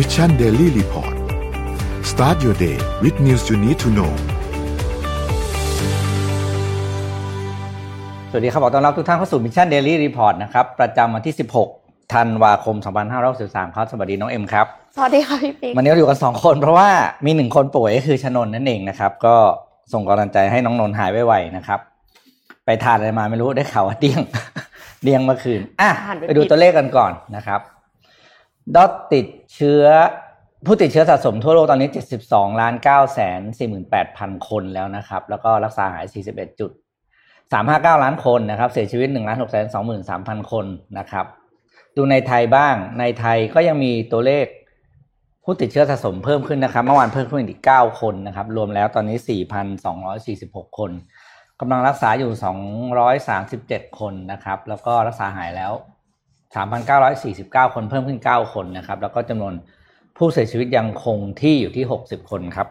[0.00, 1.14] Mission Daily Report
[2.10, 4.12] start your day with news you need to know
[8.30, 11.34] สวัสดีครับ ขอต้อนรับทุกท่านเข้าสู่ Mission Daily Report นะครับ ประจำวันที่
[11.72, 12.76] 16 ธันวาคม
[13.26, 14.66] 2563ครับ สวัสดีน้องเอ็มครับ
[14.96, 16.88] สวัสดีค่ะพี่ปิ๊กวันนี้เราอยู่กัน 2 คนเพราะว่า
[17.26, 19.36] มีหนึ่งคนป่วยก็คือชนนนั่นเองนะครับ ก็
[19.92, 21.80] ส่งกำลังใจให้น้องนนท์หายไวๆนะครับ
[22.64, 24.20] ไปทานอะไรมาไม่รู้ได้ข่าวว่าเดี้ยง
[25.02, 25.90] เดี้ยงเมื่อคืน อะ
[26.28, 27.60] ไปดูตัวเลขกันก่อนนะครับ
[28.76, 29.84] ดอทติด เชื้อ
[30.66, 31.88] ผู้ติดเชื้อสะสมทั่วโลกตอนนี้
[32.24, 33.40] 72ล้าน9แสน
[33.94, 36.70] 48,000 คนแล้วนะครับ แล้วก็รักษาหาย 41จุด
[37.36, 39.66] 359 ล้านคนนะครับ เสียชีวิต1ล้าน6แสน
[40.08, 40.66] 23,000 คน
[40.98, 41.26] นะครับ
[41.96, 44.46] ดูในไทยบ้าง ในไทยก็ยังมีตัวเลข
[45.44, 49.18] ผู้ติดเชื้อสะสมเพิ่มขึ้นนะครับ เมื่อวานเพิ่มขึ้นอีก 9 คนนะครับ รวมแล้วตอนนี้
[50.14, 50.90] 4,246 คน
[51.60, 52.32] กำลังรักษาอยู่
[53.34, 55.72] 237 คนนะครับ แล้วก็รักษาหายแล้ว
[56.54, 59.54] 3,949 คนเพิ่มขึ้น 9 คนนะครับ แล้วก็จำนวน
[60.16, 62.68] ผู้เสียชีวิตยังคงที่อยู่ที่ 60 คนครับ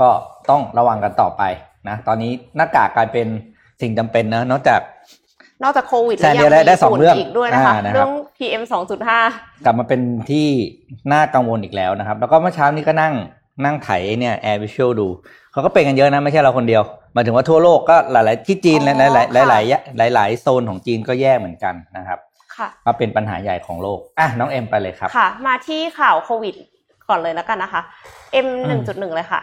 [0.00, 0.08] ก็
[0.50, 1.42] ต้องระวังกันต่อไป
[1.88, 3.26] นะ ตอนนี้หน้ากากกลายเป็น
[3.80, 4.80] สิ่งจำเป็นนะนอกจาก
[5.62, 8.62] นอกจากโควิดแซนเดียได้ได้สองเรื่องอีกด้วยนะคะอ่านะครับเรื่อง PM
[9.14, 10.46] 2.5 กลับมาเป็นที่
[11.12, 13.14] น่ากังวลอีกแล้วนะครับ แล้วก็เมื่อเช้านี้ก็นั่ง
[13.64, 15.08] นั่งไถเนี่ย Air Visual ดู
[15.52, 16.82] เขาก็เป็นกันเยอะนะ ไม่ใช่เราคนเดียว
[17.14, 22.18] หมายถึงว่าทั่วโลกก็หลาย ๆ ที่จีนอ๋หอลายหลายหลายค่ะหลายหลาย ๆ โซนของจีนก็แย่เหมือนกันนะครับ
[22.58, 26.54] ค่ะก็เป็นปัญหาใหญ่ของโลกอะน้องเอ็มไปเลยครับค่ะ มาที่ข่าวโควิด
[27.08, 27.82] ก่อนเลยแล้วกันนะคะ
[28.46, 29.40] M อืม1.1เลยค่ะ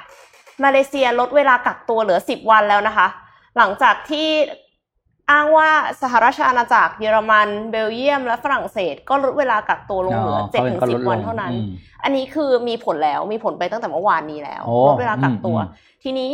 [0.64, 3.08] มาเลเซียลดเวลากักตัวเหลือ10วันแล้วนะคะ
[3.58, 4.30] หลังจากที่
[5.32, 5.70] อ้างว่า
[6.02, 11.68] สหราชอาณาจักรเยอรมันเบลเยียม และฝรั่งเศส ก็ลดเวลากักตัวลงเหลือเขาก็ลด7-10วันลงเท่านั้นอืม
[12.04, 16.32] อันนี้คือมีผลแล้วมีผลไปตั้งแต่เมื่อวานนี้แล้วโอ้ลดเวลากักตัวอืมอืมทีนี้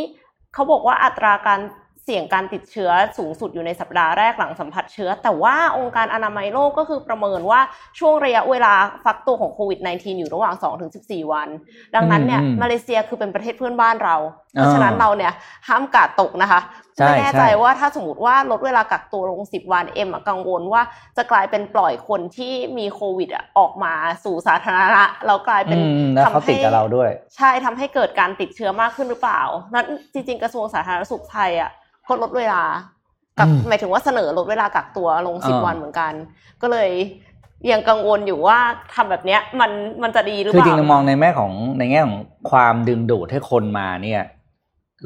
[0.54, 1.60] เขาบอกว่าอัตราการ
[2.04, 7.60] เสี่ยงการติดเชื้อสูงสุดอยู่ในสัปดาห์แรกหลังสัมผัสเชื้อ แต่ว่าองค์การอนามัยโลกก็คือประเมินว่า
[7.98, 10.54] ช่วงระยะเวลาฟักตัวของโควิด -19 อยู่ระหว่าง
[10.92, 11.48] 2-14 วัน
[11.94, 14.16] ดังนั้นเนี่ยอืมอืมมาเลเซียคือเป็นประเทศเพื่อนบ้านเรา
[14.52, 15.32] เพราะอ่าฉะนั้นเราเนี่ย
[15.68, 20.82] ห้ามกาดตกนะคะใช่ ไม่แน่ใจใช่ว่าถ้าสมมติว่าลดเวลากักตัวลง10วันเอ็มอะกังวลว่า
[21.16, 23.92] จะกลายเป็นปล่อยคนที่มีโควิดอะออกมา
[24.24, 29.40] สู่สาธารณะแล้วกลายเป็นอืมแล้วเขาทำให้ติดกับเราด้วย ใช่ทำให้เกิดการติดเชื้อมากขึ้นหรือเปล่า
[29.74, 31.70] นั้นจริงๆกระทรวงสาธารณสุขไทยอะ
[32.08, 32.62] ก็ลดเวลา
[33.38, 36.12] กักอืมหมายถึงว่าเสนอลดเวลากักตัวลงสิบอ่าวันเหมือนกัน
[36.62, 36.90] ก็เลย
[37.70, 38.58] ยังกังวลอยู่ว่า
[38.94, 39.70] ทำแบบเนี้ยมัน
[40.02, 42.18] มันจะดีหรือคือเปจริงล่าๆมองในแง่ของในแง่ของ
[42.50, 44.22] ความดึงดูดให้คนมาเนี่ย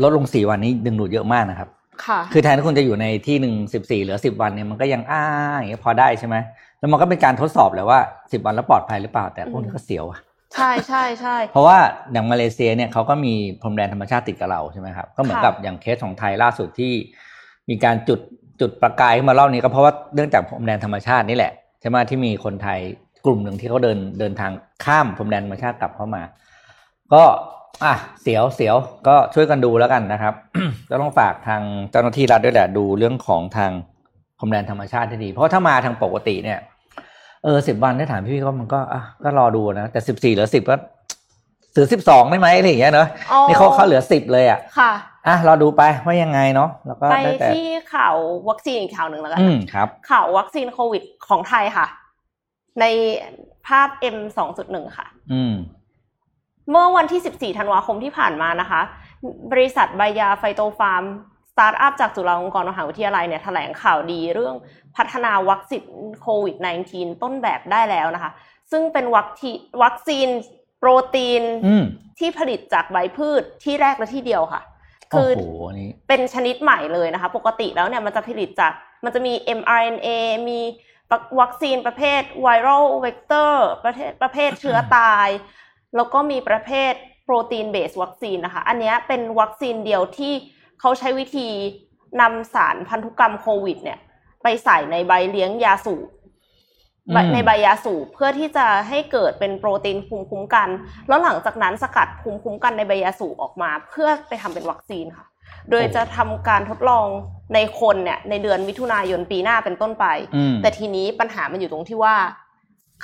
[0.02, 1.68] ลดลงสี่วันนี้ดึงดูดเยอะมากนะครับ
[2.06, 5.22] ค่ะ คือแทนที่คุณจะอยู่ในที่หนึ่งสิบสี่เหลือสิบวันเนี่ยมันก็ยังอ้า
[5.58, 6.36] อย่างเงี้ยพอได้ใช่ไหม
[6.78, 8.00] แล้วมันก็เป็นการทดสอบแหละว่า
[8.32, 10.20] สิบวันแล้วปลอดภัยหรือเปล่าแต่พวกนี้ก็เสียวอะ
[10.54, 11.78] ใช่ใช่ใช่เพราะว่า
[12.12, 16.92] อย่างมาเลเซียเนี่ยเขาก็มีพรมแดนธรรมชาติติดกับเราใช่ไหมครับก็เหมือนค่ะกับอย่างเคสของไทยล่าสุดที่
[17.68, 18.20] มีการจุด
[18.60, 22.78] จุดประกายขึ้นมาเล่านี้ก็เพราะว่าเนื่องจากพรมแดนธรรมชาตินี่แหละใช่ไหมที่มีคนไทย
[23.24, 24.52] กลุ่มหนึ่งที่เขาเดินเดินทาง
[24.84, 26.22] ข้ามพรมแดนธรรมชาติกลับเข้ามา
[27.12, 27.22] ก็
[27.84, 28.76] อะเสียวเสียว
[29.06, 30.34] ก็ช่วยกันดูแล้วกันนะครับ
[30.90, 33.70] ก็ต้องฝากทางเจ้าหน้าที่รัฐด้วยแหละดูเรื่องของทาง
[34.38, 36.58] พรมแดนธรรมชาติที่ดี เพราะถ้ามาทางปกติเนี่ย
[37.44, 40.76] เออสิบวันได้ถามพี่ก็มันก็อะก็รอดูนะ แต่สิบสี่เหลือสิบก็
[41.74, 44.92] ถือสิบสองได้ไหมอะไรอย่างเงี้ยเนอะอ๋อนี่เขาเขาเหลือสิบเลยอะค่ะ
[45.26, 48.14] อะรอดูไปว่ายังไงเนาะแล้วก็ไปได้แต่ที่ข่าว
[48.48, 51.86] วัคซีนอีกข่าวหนึ่งแล้วกันอืมครับข่าววัคซีนโควิดของไทยค่ะ
[52.80, 52.84] ใน
[53.66, 54.16] ภาพ M
[54.56, 55.54] 2.1ค่ะ อืม
[56.70, 58.80] เมื่อวันที่ 14 ธันวาคมที่ผ่านมานะคะ
[59.52, 61.04] บริษัทใบยาไฟโตฟาร์ม
[61.52, 64.54] สตาร์ทอัพจากจุฬาลงกรณ์มหาวิทยาลัยเนี่ยแถลงข่าวดีเรื่อง
[64.96, 65.84] พัฒนาวัคซีน
[66.20, 66.56] โควิด
[66.90, 68.30] -19 ต้นแบบได้แล้วนะคะ
[68.70, 70.28] ซึ่งเป็นวัคซีนวัคซีน
[70.78, 71.84] โปรตีนอืม
[72.18, 74.62] ที่ผลิตจากใบพืชที่แรกและที่เดียวค่ะ
[75.10, 78.72] โอ้คือโหอันนี้เป็นชนิดใหม่เลยนะคะ ปกติแล้วเนี่ยมันจะผลิตจาก
[79.04, 80.08] มันจะมี mRNA
[80.48, 80.60] มี
[81.40, 83.52] วัคซีนประเภท viral vector
[83.84, 85.28] ประเภทประเภทเชื้อตาย
[85.96, 86.92] แล้วก็มีประเภท
[87.24, 90.32] โปรตีนเบสวัคซีนนะคะ อันเนี้ยเป็นวัคซีนเดียวที่
[90.80, 91.48] เขาใช้วิธี
[92.20, 93.98] นำสารพันธุกรรมโควิด เนี่ย
[94.42, 96.08] ไปใส่ในใบเลี้ยงยาสูบ
[97.08, 100.68] อืมใบในใบยาสูบเพื่อที่จะให้เกิดเป็นโปรตีนภูมิคุ้มกัน
[101.08, 105.26] แล้วหลังจากนั้นสกัดภูมิคุ้มกันในใบยาสูบออกมา เพื่อไปทำเป็นวัคซีนค่ะ
[105.70, 107.06] โดยจะทำการทดลอง
[107.54, 110.06] ในคนเนี่ยในเดือนมิถุนายนปีหน้าเป็นต้นไป
[110.36, 112.16] อืมแต่ทีนี้ปัญหามันอยู่ตรงที่ว่า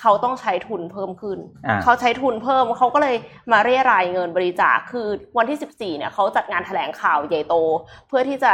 [0.01, 3.17] เขาต้องใช้ทุนเพิ่มขึ้นอ่าเขาใช้ทุนเพิ่มเขาก็เลย
[3.53, 5.07] มาเรียรายเงินบริจาค คือ
[5.39, 7.55] วันที่ 14 เนี่ยเขาจัดงานแถลงข่าวใหญ่โต
[8.09, 8.53] เพื่อที่จะ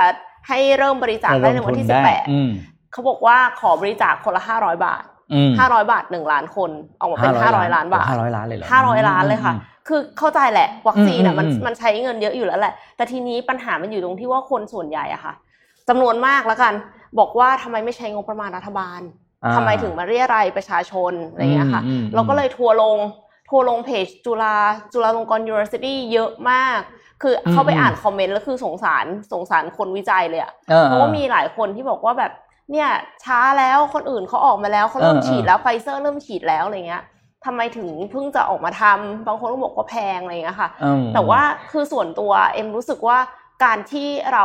[0.48, 5.02] ให้เริ่มบริจาคได้ในวันที่ระดมทุได้อืม18 เขาบอกว่าขอบริจาคคนละ 500 บาท
[5.32, 6.70] อืม500 บาท 1 ล้านคน
[7.00, 15.32] ออกมาเป็น 500 ล้านบาทห้าร้อยล้านเลยเหรอ500 ล้านเลยค่ะอืมคือเข้าใจแหละวัคซีนอะมันอืมอืมมันใช้เงินเยอะอยู่แล้วแหละ แต่ทีนี้ปัญหามันอยู่ตรงที่ว่าคนส่วนใหญ่อะค่ะ
[15.88, 16.74] จำนวนมากแล้วกัน
[17.18, 19.00] บอกว่าทำไมไม่ใช้งบประมาณรัฐบาล
[19.44, 22.98] อ่าทำไมถึงมาเรียรายประชาชนอะไรอย่างเงี้ยค่ะอืมอืมเราก็เลยทัวร์ลง
[23.46, 24.56] โทรลงเพจจุฬา
[24.92, 26.78] จุฬาลงกรณ์ University เยอะมาก
[27.22, 32.32] คือเข้าไปอ่าน comment แล้วคือสงสารสงสารคนวิจัยเลยอะออเพราะว่ามีหลายคนที่บอกว่าแบบ
[32.72, 32.90] เนี่ย
[33.24, 37.02] ช้าแล้วคนอื่นเขาออกมาแล้วเขาเริ่มเออเออฉีดแล้วไฟเซอร์เริ่มฉีดแล้วอะไรเงี้ย
[37.44, 41.40] ทำไมถึงเพิ่งจะออกมาทำบางคนก็บอกว่าแพงอะไรเงี้ยค่ะอืมแต่ว่า
[41.70, 43.18] คือส่วนตัวเอ็มรู้สึกว่า
[43.64, 44.44] การที่เรา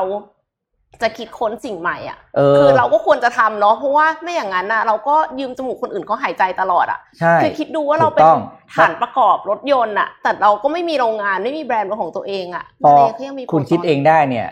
[1.02, 8.40] จะคิดค้นสิ่งใหม่อะเออคือเราก็ควรจะทำเนาะเพราะว่าไม่อย่างนั้นนะเราก็ยืมจมูกคนอื่นเขาหายใจตลอดอะใช่คือคิดดูว่าเราถูกเป็นต้อง
[8.74, 14.48] ฐานประกอบรถยนต์อะ แต่เราก็ไม่มีโรงงานไม่มีแบรนด์เป็นของตัวเองอะพอมาเลเขายังมีคุณคิดเองได้เนี่ย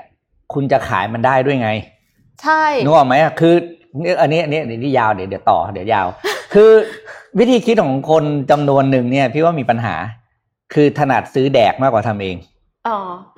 [0.54, 1.70] คุณจะขายมันได้ด้วยไง
[2.42, 3.54] ใช่นึกออกไหมอะคือ
[4.02, 6.08] เนี่ยอันนี้อันนี้อันนี้ยาวเดี๋ยวเดี๋ยวต่อเดี๋ยวยาว
[6.54, 6.72] คือ
[7.40, 9.96] วิธีคิดของคนจำนวนหนึ่งเนี่ย พี่ว่ามีปัญหา
[10.74, 12.51] คือถนัดซื้อแดกมากกว่าทำเองอ๋อ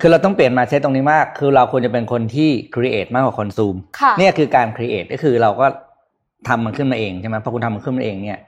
[0.00, 5.66] คือเราต้องเปลี่ยนมาเซตตรงนี้มาก คือเราควรจะเป็นคนที่ create มากกว่าคอนซูมค่ะเนี่ยคือการ create ก็คือเราก็
[6.48, 8.40] ทำมันขึ้นมาเองใช่ไหมพอคุณทำมันขึ้นมาเองเนี่ย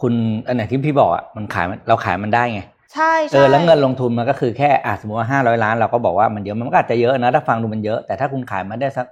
[0.00, 0.12] คุณ
[0.46, 2.60] อันไหนที่พี่บอกอะมันขายมันเราขายมันได้ไง
[2.94, 9.06] ใช่เอใช่อแล้วเงินลงทุนมันก็คือแค่อะสมมติว่าห้าร้อยล้านเราก็บอกว่ามันเยอะมันก็อาจจะเยอะนะถ้าฟังดูมันเยอะแต่ถ้าคุณขายมาได้สัก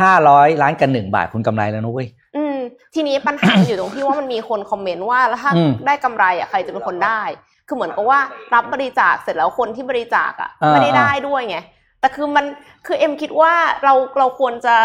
[0.00, 2.56] ห้าร้อยล้านกับหนึ่งบาทคุณกำไรแล้วนะเว้ยอืม
[2.94, 7.20] ทีนี้ปัญหามันอยู่ตรงที่ว่ามันมีคนคอมเมนต์ว่าแล้วถ้าอืมได้กำไรอะใครจะเป็นคนได้
[7.68, 8.20] คือเหมือนกับว่า
[8.54, 11.58] รับบริจาคเสร็จแล้วคนที่บริจาคอะอ่าไม่ได้ได้ด้วยไง
[12.00, 12.44] แต่คือมัน
[12.86, 13.52] คือเอ็มคิดว่า
[13.84, 14.76] เราเราควรจะ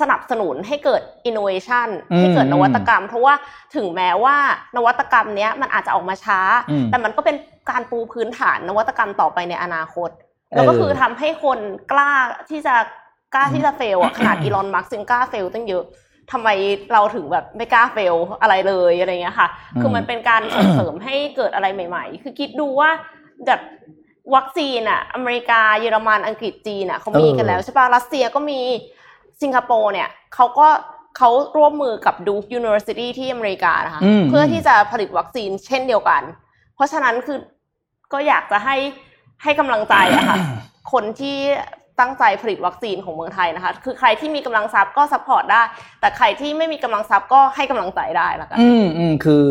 [0.00, 3.34] สนับสนุนให้เกิด innovation อืมให้เกิดนวัตกรรม เพราะว่า
[3.74, 4.36] ถึงแม้ว่า
[4.76, 7.36] นวัตกรรมเนี้ยมันอาจจะออกมาช้าอืมแต่มันก็เป็น
[7.70, 10.10] การปูพื้นฐานนวัตกรรมต่อไปในอนาคต
[10.54, 11.58] แล้วก็คือทำให้คน
[11.92, 12.10] กล้า
[12.50, 12.74] ที่จะ
[13.34, 15.84] กล้าที่จะ fail อะขนาดอีลอนมัสก์ยังกล้า fail ตั้งเยอะ
[16.30, 16.48] ทำไม
[16.92, 22.90] เราถึงแบบไม่กล้า fail อะไรเลยอะไรเงี้ยค่ะอืมคือมันเป็นการส่งเสริมให้เกิดอะไรใหม่ ๆ คือคิดดูว่า
[23.46, 23.60] แบบ
[24.34, 28.60] วัคซีนอะอเมริกาเยอรมันอังกฤษจีนอะเขามีกันแล้วใช่ปะรัสเซียก็มี
[29.42, 30.68] สิงคโปร์เนี่ยเขาก็
[31.16, 36.22] เขาร่วมมือกับ Duke University ที่อเมริกานะคะอืมเพื่อที่จะผลิตวัคซีนเช่นเดียวกัน
[36.74, 37.38] เพราะฉะนั้นคือ
[38.12, 38.76] ก็อยากจะให้
[39.42, 40.38] ให้กำลังใจอะค่ะ
[40.92, 41.38] คนที่
[42.00, 45.62] ตั้งใจผลิตวัคซีนของเมืองไทยนะคะ คือใครที่มีกำลังทรัพย์ก็ support ได้
[46.00, 49.42] แต่ใครที่ไม่มีกำลังทรัพย์ก็ให้กำลังใจได้ละกัน อืมอืมคือ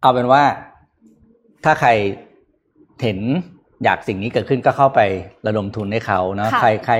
[0.00, 0.42] เอาเป็นว่า
[1.64, 1.90] ถ้าใคร
[3.02, 3.18] เห็น
[3.84, 5.00] อยากสิ่งนี้เกิดขึ้นก็เข้าไป
[5.46, 6.94] ระดมทุนให้เขาเนาะค่ะใครใคร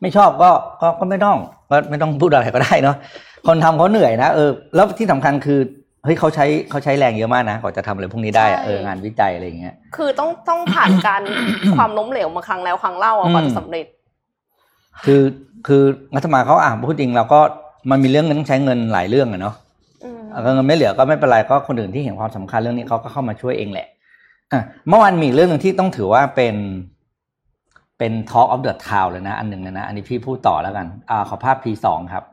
[0.00, 0.50] ไม่ชอบก็
[0.82, 1.36] ก็ก็ไม่ต้อง
[1.70, 2.96] ก็ไม่ต้องพูดอะไรก็ได้เนาะ
[3.46, 5.60] คนทำเขาเหนื่อยนะเออแล้วที่สำคัญคือ
[6.04, 11.22] เฮ้ยเขาใช้เขาใช้แรงเยอะมากนะกว่าจะทำอะไรพวกนี้ได้อะเอองานวิจัยอะไรอย่างเงี้ยคือต้องต้องผ่านการ
[11.76, 13.86] ความล้มเหลวมาครั้งแล้วครั้งเล่าอะกว่าอืมจะสำเร็จ
[15.04, 15.22] คือ
[15.66, 15.82] คือ
[16.16, 17.40] รัฐบาลเขาอ่านพูดจริงเราก็
[17.90, 19.54] มันมีเรื่องเงินต้องใช้เงินหลายเรื่องอะเนาะ
[20.04, 23.86] อืมเอาเงินไม่เหลือก็ไม่เป็นไรก็คนอื่นที่เห็นความสำคัญเรื่องนี้เขาก็เข้ามาช่วยเองแหละ
[24.52, 26.56] อะเมื่อวานมีอีกเรื่องหนึ่งที่ต้องถือว่าเป็น
[27.98, 32.24] เป็น Talk of the Town เลยนะ อันหนึ่งเลยนะ อันนี้พี่พูดต่อแล้วกันอ่าขอภาพ P2 ครับ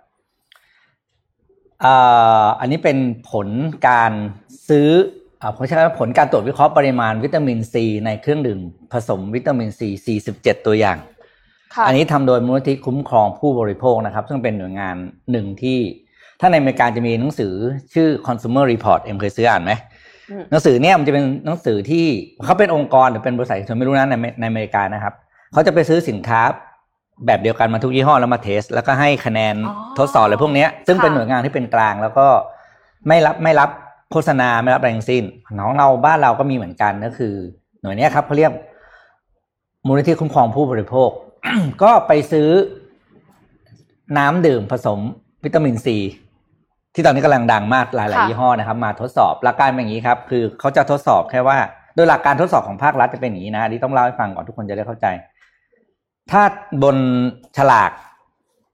[1.83, 2.97] อ่าอันนี้เป็น
[3.31, 3.47] ผล
[3.87, 4.11] การ
[4.69, 4.89] ซื้อ
[5.41, 8.59] อ่าผมใช้คำว่าผลการตรวจวิเคราะห์ปริมาณวิตามินซีในเครื่องดื่ม
[8.93, 11.14] ผสมวิตามินซี47 ตัวอย่างค่ะ
[11.87, 14.95] อันนี้ทำโดยมูลนิธิคุ้มครองผู้บริโภคนะครับ ซึ่งเป็นหน่วยงาน
[15.31, 15.79] หนึ่งที่
[16.39, 17.53] ถ้าในอเมริกาจะมีหนังสือ
[17.93, 19.71] ชื่อ consumer report เอ็มเคยซื้ออ่านไหม
[20.31, 22.05] อืมหนังสือเนี่ยมันจะเป็นหนังสือที่
[22.45, 25.13] เขาเป็นองค์กรหรือเป็นบริษัทฉันไม่รู้นะในในอเมริกานะครับ
[25.53, 26.41] เขาจะไปซื้อสินค้า
[27.25, 32.27] แบบเดียวกันมาทุกยี่ห้อแล้วมาเทส แล้วก็ให้คะแนนอ๋อทดสอบอะไรพวกเนี้ยซึ่งค่ะเป็นหน่วยงานที่เป็นกลาง แล้วก็
[33.07, 33.69] ไม่รับไม่รับ
[34.11, 37.33] โฆษณาไม่รับอะไรทั้งสิ้นของเราบ้านเราก็มีเหมือนกันก็คือ
[37.81, 38.51] หน่วยเนี้ยครับเขาเรียก
[39.87, 41.09] มูลนิธิคุ้มครองผู้บริโภค
[41.83, 42.49] ก็ไปซื้อ
[44.17, 44.99] น้ำดื่มผสม
[45.43, 45.97] วิตามินซี
[46.95, 51.57] ที่ตอนนี้กำลังดังมากหลายค่ะๆยี่ห้อนะครับ มาทดสอบหลักการเป็นอย่างนี้ครับ คือเขาจะทดสอบแค่ว่า
[51.95, 55.07] โดยหลักการทดสอบของภาครัฐจะเป็นอย่างนี้นะอันนี้ต้องเล่าให้ฟังก่อนทุกคนจะได้เข้าใจ
[56.31, 56.43] ถ้า
[56.83, 56.97] บน
[57.57, 57.91] ฉลาก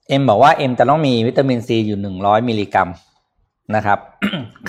[0.10, 2.90] เอ็มบอกว่าเอ็มจะต้องมีวิตามินซีอยู่หนึ่งร้อยมิลลิกรัม
[3.76, 4.00] นะครับ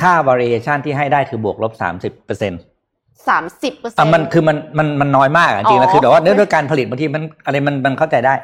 [0.01, 2.61] ค่า variation ที่ให้ได้คือบวกลบสามสิบเปอร์เซ็นต์
[3.29, 8.35] สามสิบเปอร์เซ็นอะต์มันคือมันมันมันน้อยมากอะจริงๆแล้วอ๋อคือแต่ว่าเนื่องด้วยการผลิตบางทีมันอะไรมันมันเข้าใจได้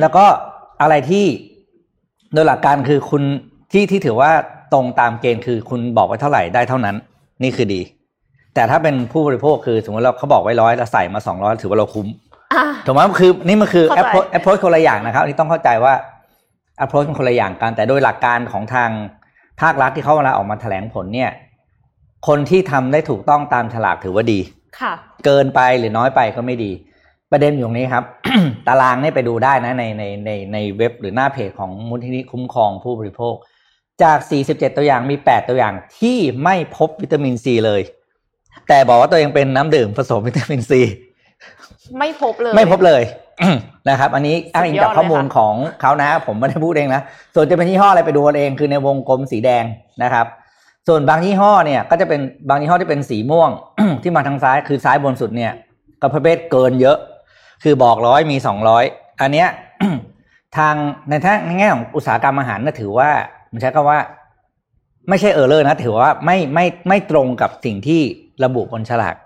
[0.00, 0.24] แล้วก็
[0.82, 1.24] อะไรที่
[2.34, 3.22] โดยหลักการคือคุณ
[3.72, 4.30] ที่ที่ถือว่า
[4.72, 6.96] ตรงตามเกณฑ์คือคุณบอกไว้เท่าไหร่ได้เท่านั้น
[7.42, 7.80] นี่คือดี
[8.54, 12.08] แต่ถ้าเป็นผู้บริโภคคือสมมติเราเขาบอกไว้ร้อยเราใส่มาสองร้อยถือว่าเราคุ้ม
[12.52, 15.94] อะถูกไหมคือนี่มันคือเข้าใจ approach approach คนละอย่างนะครับอันนี่ต้องเข้าใจว่า
[16.84, 18.90] approach มันคนละอย่างกันแต่โดยหลักการของทาง
[19.60, 21.30] ภาครัฐที่เขาเวลาออกมาแถลงผลเนี่ย
[22.28, 24.40] คนที่ทำได้ถูกต้องตามฉลากถือว่าดี
[24.80, 24.92] ค่ะ
[25.24, 26.72] เกินไปหรือน้อยไปก็ไม่ดี
[27.32, 28.04] ประเด็นอยู่ตรงนี้ครับ
[28.68, 33.34] ตารางเนี่ยไปดูได้นะในในในในเว็บหรือหน้าเพจของมูลนิธิคุ้มครองผู้บริโภค
[34.02, 37.80] จาก 47 ตัวอย่างมี 8 ตัวอย่างที่ไม่พบวิตามินซีเลย
[38.68, 40.80] แต่บอกว่าตัวเองเป็นน้ำดื่มผสมวิตามินซี
[41.98, 43.02] ไม่พบเลย ไม่พบเลย
[43.88, 47.00] นะครับ อันนี้อ้างอิงจากสุดยอดเลยข้อมูลค่ะของเขานะ ผมไม่ได้พูดเองนะ
[47.34, 49.64] ส่วนจะเป็นยี่ห้ออะไรไปดูกันเองคือในวงกลมสีแดง
[50.02, 50.26] นะครับ
[50.88, 53.50] ส่วนบางยี่ห้อเนี่ยก็จะเป็นบางยี่ห้อที่เป็นสีม่วง
[54.02, 55.52] ที่มาทางซ้ายคือซ้ายบนสุดเนี่ย
[56.00, 56.96] ก็ประเภทเกินเยอะ
[57.62, 58.84] คือบอกร้อยมีสองร้อย
[59.20, 59.48] อันเนี้ย
[60.56, 60.74] ทาง
[61.08, 63.10] ในทางในแง่ของอุตสาหกรรมอาหารน่ะถือว่า
[63.52, 63.98] มันใช้คำว่า
[65.08, 68.00] ไม่ใช่เออร์เลอร์นะ ถือว่าไม่ไม่ไม่ตรงกับสิ่งที่
[68.44, 69.16] ระบุบนฉลาก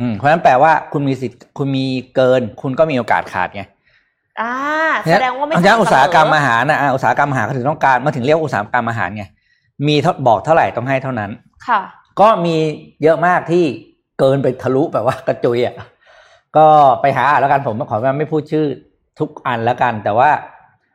[0.00, 1.84] อืมเพราะฉะนั้นแปลว่าคุณมีสิทธิ์คุณมี
[2.16, 3.62] เกิน คุณก็มีโอกาสขาดไง
[4.40, 4.52] อ่า
[5.04, 9.24] แสดงว่าไม่เพระฉะนั้นสม่ำอุตสาหกรรมเสอาหารนะอะอุตสาหกรรมอาหารเขาถึงต้องการมาถึงเรียกว่าอุตสาหกรรมอาหารไง
[9.88, 11.30] มีเท่าบอกเท่าไหร่ต้องให้เท่านั้น
[11.68, 11.80] ค่ะ
[12.20, 12.56] ก็มี
[13.02, 13.64] เยอะมากที่
[14.18, 15.74] เกินไปทะลุแบบว่ากระจุยอะ
[16.56, 16.66] ก็
[17.00, 18.66] ไปหาอ่านแล้วกันผมขอไม่พูดชื่อ
[19.18, 20.30] ทุกอันแล้วกัน แต่ว่า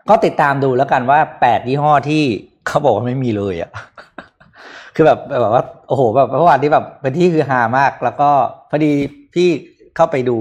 [0.10, 2.24] ก็ติดตามดูแล้วกันว่าแปดยี่ห้อที่
[2.68, 3.72] เขาบอกว่าไม่มีเลยอะ
[4.96, 8.30] คือแบบแบบว่าโอ้โหแบบเมื่อวานที่แบบเป็นที่คือฮามาก แล้วก็
[8.70, 8.92] พอดี
[9.34, 9.48] พี่
[9.96, 10.38] เข้าไปดู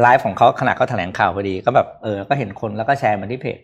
[0.00, 3.58] ไลฟ์ของเขาขณะเขาแถลงข่าวพอดี ก็แบบเออ ก็เห็นคนแล้วก็แชร์มาที่เพจ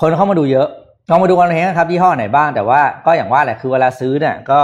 [0.00, 0.68] คนเข้ามาดูเยอะ
[1.10, 4.60] ลองมาดูกันเลยนะครับยี่ห้อไหนบ้างแต่ว่าก็อย่างว่าแหละคือเวลาซื้อเนี่ยก็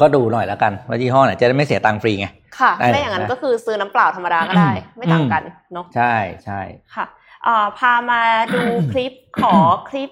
[0.00, 2.26] ก็ดูหน่อยแล้วกันว่ายี่ห้อไหนจะได้ไม่เสียตังค์ฟรีไง
[2.58, 5.42] ค่ะได้ไม่อย่างนั้นนะก็คือซื้อน้ำเปล่าธรรมดาก็ได้ ไม่ต่างกัน
[5.72, 6.14] เนาะใช่
[6.44, 6.60] ใช่
[6.94, 7.06] ค่ะ
[7.44, 8.22] เอ่อพามา
[8.54, 9.54] ดูคลิปขอ
[9.88, 10.10] คลิป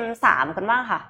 [0.00, 0.26] M3
[0.56, 1.00] กันบ้างค่ะ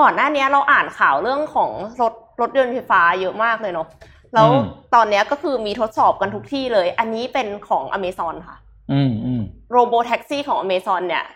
[0.00, 1.70] ก่อนหน้านี้เราอ่านข่าวเรื่องของ
[2.00, 3.86] รถรถยนต์ไฟฟ้าเยอะมากเลยเนาะ
[4.34, 4.48] แล้ว
[4.94, 8.56] ตอนเนี้ยก็คือมีทดสอบกันทุกที่เลย อันนี้เป็นของ Amazon ค่ะ
[8.92, 11.35] อืมอืมโรโบแท็กซี่ของ Amazon เนี่ยแล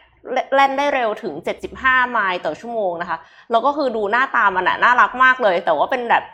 [0.55, 1.35] แล่นได้เร็วถึง
[1.73, 3.19] 75 ไมล์ต่อชั่วโมงนะคะ
[3.51, 6.25] แล้วก็คือดูหน้าตามันอะน่ารักมากเลย แต่ว่าเป็นแบบ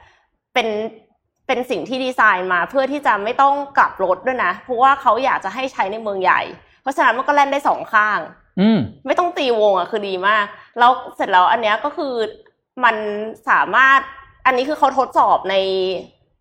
[0.55, 0.69] เป็น
[1.47, 6.41] เป็นสิ่งที่ดีไซน์มาเพื่อที่จะไม่ต้องกลับรถด้วยนะ เพราะว่าเขาอยากจะให้ใช้ในเมืองใหญ่
[6.83, 8.19] เพราะฉะนั้นมันก็เล่นได้สองข้าง
[8.61, 10.45] อืมไม่ต้องตีวงอะคือดีมาก
[10.79, 12.15] แล้วเสร็จแล้วอันเนี้ยก็คือ
[12.85, 12.97] มัน
[13.49, 14.01] สามารถ
[14.47, 15.55] อันนี้คือเขาทดสอบใน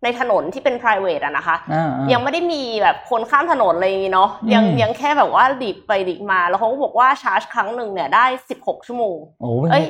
[0.02, 9.86] ในถนนที่เป็น private อะนะคะอ่าอ่ายังไม่ได้มีแบบคนข้ามถนนอะไรอย่างงี้เนาะยังอืมยังแค่แบบว่าหลีกไปหลีกมาแล้วเขาก็บอกว่าชาร์จครั้งหนึ่งเนี่ยได้สิบหกชั่วโมงโอ้เอ้ย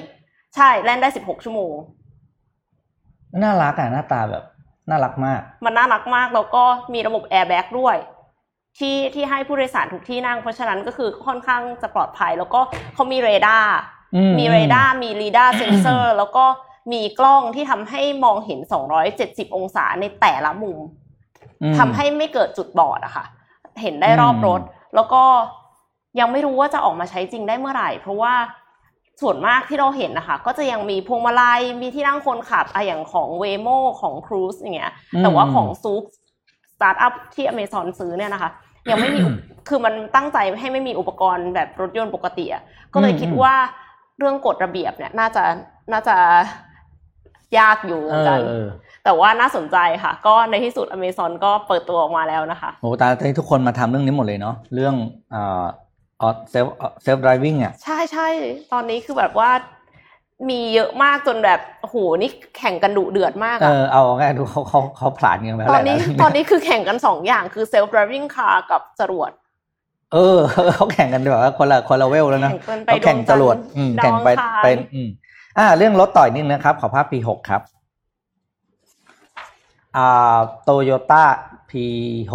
[0.56, 1.74] ใช่แล่นได้สิบหกชั่วโมง
[3.42, 4.44] น่ารักอะหน้าตาแบบ
[4.90, 7.96] น่ารักมาก มันน่ารักมากแล้วก็มีระบบแอร์แบ็กด้วย
[8.78, 12.60] ที่ที่ให้ผู้โดยสารทุกที่นั่ง เพราะฉะนั้นก็คือค่อนข้างจะปลอดภัย แล้วก็
[12.94, 13.70] เขามีเรดาร์
[14.16, 16.44] อืมมีเรดาร์มี LiDAR sensor แล้วก็
[16.92, 18.60] มีกล้องที่ทำให้มองเห็น
[19.08, 20.78] 270 องศาในแต่ละมุม
[21.62, 23.24] อืมทำให้ไม่เกิดจุดบอดอะค่ะ
[23.82, 25.22] เห็นได้รอบรถอืมแล้วก็
[26.20, 28.34] ยังไม่รู้ว่าจะออกมาใช้จริงได้เมื่อไหร่ เพราะว่า
[29.20, 33.68] ส่วนมากที่เราเห็นนะคะ ก็จะยังมีพวงมาลัยมีที่นั่งคนขับอะอย่างของเวโม
[34.00, 36.04] ของครู e อย่างเงี้ย แต่ว่าของ Zoox
[36.72, 38.50] สตาร์ทอัพที่อเมซอนซื้อเนี่ยนะคะ
[38.90, 39.34] ยังไม่มีอุป
[39.68, 42.62] คือมันตั้งใจให้ไม่มีอุปกรณ์แบบรถยนต์ปกติอะ
[42.94, 43.54] ก็เลยคิดว่า
[44.18, 45.44] เรื่องกฎระเบียบเนี่ย น่าจะ
[45.92, 46.16] น่าจะ
[47.58, 48.66] ยากอยู่เหเอมือนอกันเออ
[49.04, 54.94] แต่ว่าน่าสนใจค่ะ ก็ในที่สุดอเมซอนก็เปิดตัวออกมาแล้วนะคะโอ้ตาตอนนี้ทุกคนมาทำเรื่องนี้หมดเลยเนาะเรื่อง
[55.34, 55.64] อ่า
[56.22, 56.64] ออเซล
[57.02, 58.28] เซลฟ์ดริวิ่งอะใช่ใช่
[58.72, 59.50] ตอนนี้คือแบบว่า
[60.50, 69.30] มีเยอะมากจนแบบโอ้โหนี่แข่งกันดุเดือดมากเออะอเอาง่ายดูเขาเขาเขาผลาญกันไปตแล้วอนนี้แหละตอนนี้คือแข่งกันสองอย่างคือ self driving car กับจรวด
[70.12, 70.38] เออ
[70.74, 74.76] เขาแข่งกันแบบว่าคนละคนละเวลแล้วนะแข่งกันไปเขาแข่งดวงจันทร์จรวดอืมดาวแข่งไปอังคารเป็น
[75.58, 77.62] อืมอ่าเรื่องรถต่อยนิดนึงนะครับ ขอภาพปีหกครับ
[79.96, 81.24] อ่าโตโยต้า
[81.70, 82.34] P6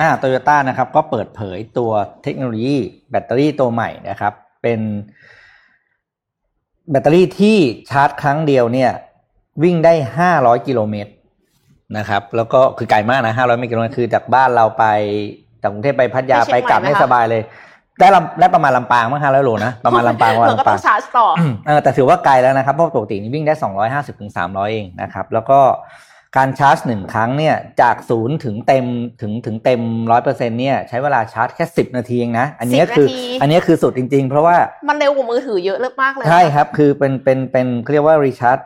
[0.00, 1.90] อ่าโตโยต้านะครับก็เปิดเผยตัว
[2.22, 2.76] เทคโนโลยี
[3.10, 4.80] แบตเตอรี่ตัวใหม่นะครับ เป็น
[6.90, 7.56] แบตเตอรี่ที่
[7.90, 8.90] ชาร์จครั้งเดียวเนี่ย
[9.62, 9.94] วิ่งได้
[10.30, 11.12] 500 กิโลเมตร
[11.96, 14.84] นะครับ แล้วก็คือไกลมากนะ 500 กิโลเมตรคือจากบ้านเราไป
[15.62, 17.42] จากกรุงเทพไปพัทยาไปเชีไปยงใหม่กลับไหมไม่คะสบายเลย
[18.00, 21.26] ได้ลำได้ประมาณลำปางมั้ง500โลนะประมาณลำปางประมาณเราก็ลำต้ปาองงชาร์จต่อ
[21.66, 23.54] เออแต่ถือว่าไกลแล้วนะครับเพราะปกตินี่วิ่งได้
[23.88, 25.60] 250ถึง300เองนะครับ แล้วก็
[26.36, 28.84] การชาร์จหนึ่งครั้งเนี่ยจากศูนย์ถึงเต็ม
[29.20, 34.56] ถึงถึงเต็มร้อยเปอร์เซ็นเนี่ยใช้เวลาชาร์จแค่10นาทีเองนะ อันนี้10คือนาทีอันนี้คือสุดจริง ๆ เพราะว่า
[34.88, 38.58] มันเร็วกว่ามือถือเยอะเลิกมากเลย ใช่ครับ คือเป็นเป็นเป็นเขาเรียกว่ารีชาร์จ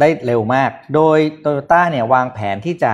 [0.00, 2.92] ได้เร็วมาก โดยโตโยต้าเนี่ยวางแผนที่จะ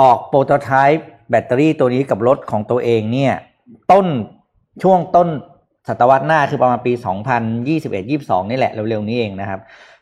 [0.00, 3.34] ออกโปรโตไทป์แบตเตอรี่ตัวนี้กับรถของตัวเองเนี่ย
[3.92, 4.06] ต้น
[4.82, 5.28] ช่วงต้น
[5.88, 6.92] ศตวรรษหน้าคือประมาณปี
[7.72, 9.60] 2021-22 นี่แหละเร็วๆนี้เองนะครับ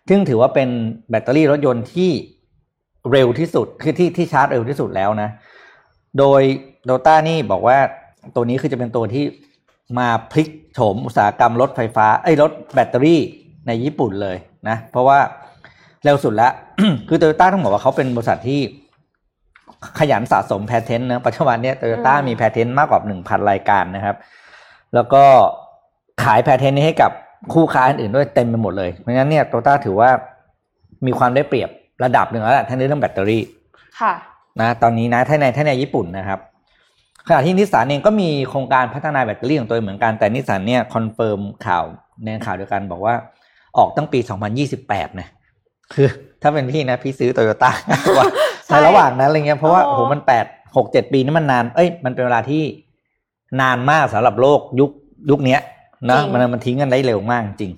[0.09, 0.69] ซึ่งถือว่าเป็น
[1.11, 2.11] แบตเตอรี่รถยนต์ที่
[3.13, 5.29] เร็วที่สุดคือที่ที่ชาร์จเร็วที่สุดแล้วนะ
[6.19, 6.43] โดย
[6.85, 7.79] โดต้านี่บอกว่า
[8.35, 9.25] ตัวนี้คือจะเป็นตัวที่
[9.99, 13.21] มาพลิกโฉมอุตสาหกรรมรถไฟฟ้าไอ้รถแบตเตอรี่
[13.67, 14.37] ในญี่ปุ่นเลย
[14.69, 15.19] นะ เพราะว่า
[16.05, 16.53] เร็วสุดแล้ว
[17.09, 18.61] คือโตโยต้าต้องบอกว่าเขาเป็นบริษัทที่
[19.99, 24.17] ขยันสะสม patent นะปัจจุบันเนี่ยโตโยต้ามี patent มากกว่าหนึ่งพันรายการนะครับ
[24.95, 25.25] แล้วก็
[26.23, 27.11] ขาย patent นี้ให้กับ
[27.55, 30.11] คู่ค้าอื่นๆด้วยเต็มไปหมดเลย เพราะฉะนั้นเนี่ยโตโยต้าถือว่า
[31.07, 31.71] มีความได้เปรียบ
[32.05, 33.43] ระดับหนึ่งแล้วแหละทั้งในเรื่องแบตเตอรี่
[34.01, 34.13] ค่ะ
[34.61, 36.39] นะตอนนี้นะถ้าในถ้าในญี่ปุ่นนะครับ
[37.29, 41.85] ขณะที่นิสสันเองก็มีโครงการพัฒนาแบตเตอรี่ของตัวเองเหมือนกันแต่นิสสันเนี่ย confirmข่าว
[42.25, 43.15] ในข่าวเดียวกันบอกว่า
[43.79, 44.19] ออกตั้งปี
[44.71, 45.29] 2028 นะ
[45.95, 46.09] คือ
[46.43, 47.71] ถ้าเป็นพี่นะ พี่ซื้อโตโยต้า
[48.19, 48.27] ว่า
[48.69, 50.47] ในระหว่างนั้นอะไรเงี้ยเพราะว่าโอ้โหมันแปด
[50.77, 52.63] หกเจ็ดปีนี่มันนาน เอ้ยมันเป็นเวลาที่
[53.61, 54.91] นานมากสำหรับโลกยุค
[55.31, 55.61] ยุคเนี้ย
[56.11, 57.73] นะมันมันทิ้งกันได้เร็วมากจริง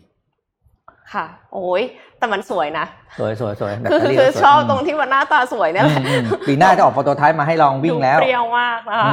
[1.13, 1.83] ค่ะ โอ้ย
[2.19, 2.87] แต่มันสวยนะ
[3.19, 6.01] สวยสวยสวยคือคือชอบตรงที่มันหน้าตาสวยเนี่ยแหละ
[6.47, 9.13] ปีหน้าจะออกโปรโตไทป์มาให้ลองวิ่งแล้วเปรี้ยวมากนะคะ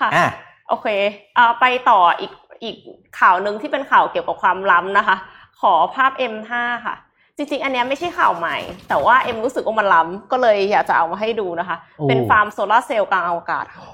[0.00, 0.26] ค่ะอะ
[0.68, 0.86] โอเค
[1.36, 2.76] อ่าไปต่ออีกอีก
[3.20, 5.16] ข่าวหนึ่งที่เป็นข่าวเกี่ยวกับความล้ำนะคะ
[5.60, 6.50] ขอภาพ M5
[6.86, 6.94] ค่ะ
[7.36, 8.56] จริงๆ อันนี้ไม่ใช่ข่าวใหม่
[8.88, 11.76] แต่ว่าเอ็มรู้สึกว่ามันล้ำก็เลยอยากจะเอามาให้ดูนะคะ
[12.08, 13.84] เป็นฟาร์มโซลาร์เซลล์กลางอวกาศค่ะ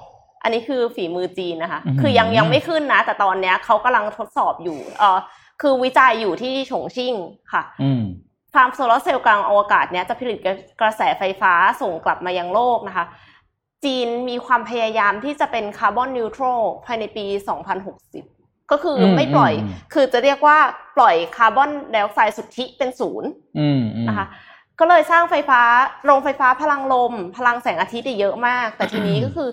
[0.42, 5.18] อันนี้คือฝีมือจีนนะคะ คือยังยังไม่ขึ้นนะ แต่ตอนเนี้ยเขากำลังทดสอบอยู่เออ
[5.62, 7.14] คือวิจัยอยู่ที่ฉงชิ่ง
[7.52, 7.62] ค่ะ
[8.54, 10.38] ฟาร์มโซลาร์เซลล์กลางอวกาศเนี้ยจะผลิต
[10.80, 13.04] กระแสไฟฟ้าส่งกลับมายังโลกนะคะ
[13.84, 17.24] จีนมีความพยายามที่จะเป็น carbon neutral ภายในปี
[17.98, 19.52] 2060 ก็คือไม่ปล่อย
[19.92, 20.58] คือจะเรียกว่า
[20.96, 23.30] ปล่อยคาร์บอนไดออกไซด์สุทธิเป็นศูนย์
[24.08, 24.26] นะคะ
[24.80, 25.60] ก็เลยสร้างไฟฟ้า
[26.04, 29.48] โรงไฟฟ้าพลังลม พลังแสงอาทิตย์เยอะมาก แต่ทีนี้ก็คือ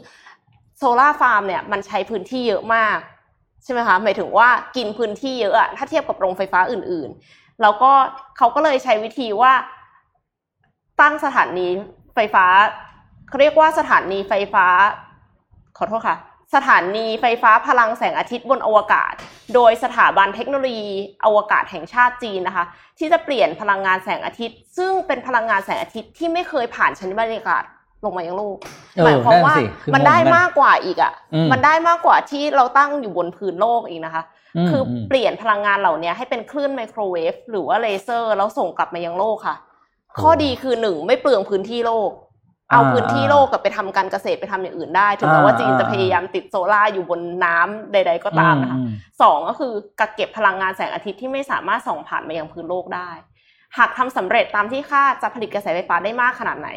[0.77, 2.97] solar farm เนี่ยมันใช้พื้นที่เยอะมาก
[3.63, 7.91] ใช่ไหมคะหมายถึงว่ากินพื้นที่เยอะอะถ้าเทียบกับโรงไฟฟ้าอื่นๆ แล้วก็
[8.37, 9.53] เขาก็เลยใช้วิธีว่า
[11.01, 11.67] ตั้งสถานี
[12.13, 12.45] ไฟฟ้า
[13.27, 14.65] เขาเรียกว่าสถานีไฟฟ้า
[15.77, 16.17] ขอโทษค่ะ
[16.55, 19.13] สถานีไฟฟ้าพลังแสงอาทิตย์บนอวกาศ
[19.55, 20.91] โดยสถาบันเทคโนโลยี
[21.25, 22.65] อวกาศแห่งชาติจีนนะคะ
[22.99, 27.63] ที่จะเปลี่ยนพลังงานแสงอาทิตย์ ซึ่งเป็นพลังงานแสงอาทิตย์ที่ไม่เคยผ่านชั้นบรรยากาศ
[28.05, 28.57] ลงมายังโลก
[29.03, 29.55] หมายความว่า
[29.93, 31.13] มันได้มากกว่าอีกอะ
[31.51, 34.23] มันได้มากกว่าที่เราตั้งอยู่บนพื้นโลกอีกนะคะ
[34.69, 39.55] คือเปลี่ยนพลังงานเหล่านี้ให้เป็นคลื่นไมโครเวฟหรือว่าเลเซอร์แล้วส่งกลับมายังโลกค่ะ
[40.21, 42.11] ข้อดีคือหนึ่งไม่เปลืองพื้นที่โลก
[42.71, 48.79] เอาพื้นที่โลกกับไปทำการเกษตรไปทำอย่างอื่นได้ถึงแม้ว่าจีนจะพยายามติดโซล่าอยู่บนน้ำใด ๆ ก็ตามนะคะ
[49.21, 53.09] สองก็คือกักเก็บพลังงานแสงอาทิตย์ที่ไม่สามารถส่องผ่านมายังพื้นโลกได้
[53.77, 56.69] หากทำสำเร็จตามที่คาดจะผลิตกระแสไฟฟ้าได้มากขนาดไหน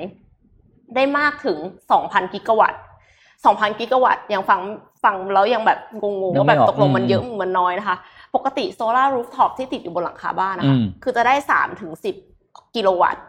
[0.95, 1.59] ได้มากถึง
[1.97, 2.81] 2,000 กิกะวัตต์
[3.27, 4.61] 2,000 กิกะวัตต์ยังฟัง
[5.05, 7.97] ฟังแล้วยังแบบงงๆว่าแบบตกลงมันเยอะมันน้อยนะคะ
[8.35, 11.93] ปกติ solar rooftop ที่ติดอยู่บนหลังคาบ้านนะคะคือจะได้3ถึง
[12.35, 13.23] 10 กิโลวัตต์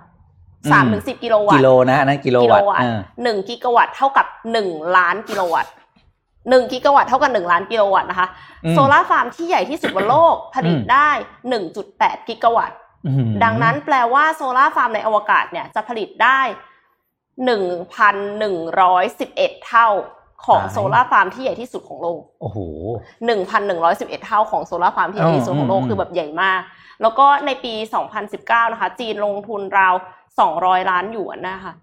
[0.72, 2.68] สามถึงสิบกิโลวัตต์กิโลนะนั่นกิโลวัตต์
[3.24, 5.74] หนึ่งกิกะวัตต์เท่ากับหนึ่งล้านกิโลวัตต์
[6.50, 8.28] หนึ่งกิกะวัตต์เท่ากับหนึ่งล้านกิโลวัตต์นะคะ
[8.72, 11.10] solar farm ที่ใหญ่ที่สุดบนโลกผลิตได้
[11.50, 12.78] หนึ่งจุดแปดกิกะวัตต์
[13.44, 16.40] ดังนั้นแปลว่า solar farm ในอวกาศเนี่ยจะผลิตได้
[17.46, 19.88] หนึ่งพันหนึ่งร้อยสิบเอ็ดเท่า
[20.46, 22.58] ของโซลาร์ฟาร์มที่ใหญ่ที่สุดของโลก โอ้โห
[23.26, 26.60] หนึ่งพันหนึ่งร้อยสิบเอ็ดเท่าของโซลาร์ฟาร์มที่ใหญ่ที่สุดของโลกคือแบบใหญ่มาก
[27.02, 29.96] แล้วก็ในปีสองพันสิบเก้านะคะ จีนลงทุนราว
[30.40, 31.74] สองร้อยล้านหยวนนะคะ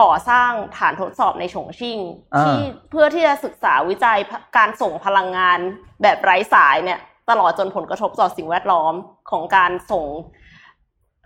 [0.00, 1.98] ก่อสร้างฐานทดสอบในฉงชิ่ง
[2.40, 2.58] ที่
[2.90, 4.18] เพื่อที่จะศึกษาวิจัย
[4.56, 5.58] การส่งพลังงาน
[6.02, 6.98] แบบไร้สายเนี่ย
[7.30, 8.94] ตลอดจนผลกระทบต่อสิ่งแวดล้อม
[9.30, 10.04] ของการส่ง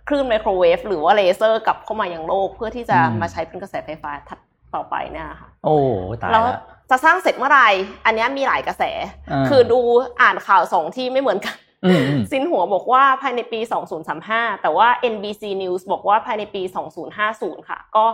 [0.07, 4.39] คลื่นไมโครเวฟหรือว่าเลเซอร์กลับเข้ามาอย่างโลก เพื่อที่จะมาใช้เป็นกระแสไฟฟ้าถัด
[4.75, 5.75] ต่อไปเนี่ยค่ะโอ้
[6.21, 6.45] ตายแล้ว
[6.89, 7.67] จะสร้างเสร็จเมื่อไหร่
[8.05, 8.83] อันนี้มีหลายกระแส
[9.49, 9.79] คือดู
[10.21, 11.55] อ่านข่าวสองที่ไม่เหมือนกัน
[12.31, 13.59] ซินหัวบอกว่าภายในปี
[14.11, 16.61] 2035 แต่ว่า NBC News บอกว่าภายในปี
[17.15, 18.05] 2050 ค่ะ ก็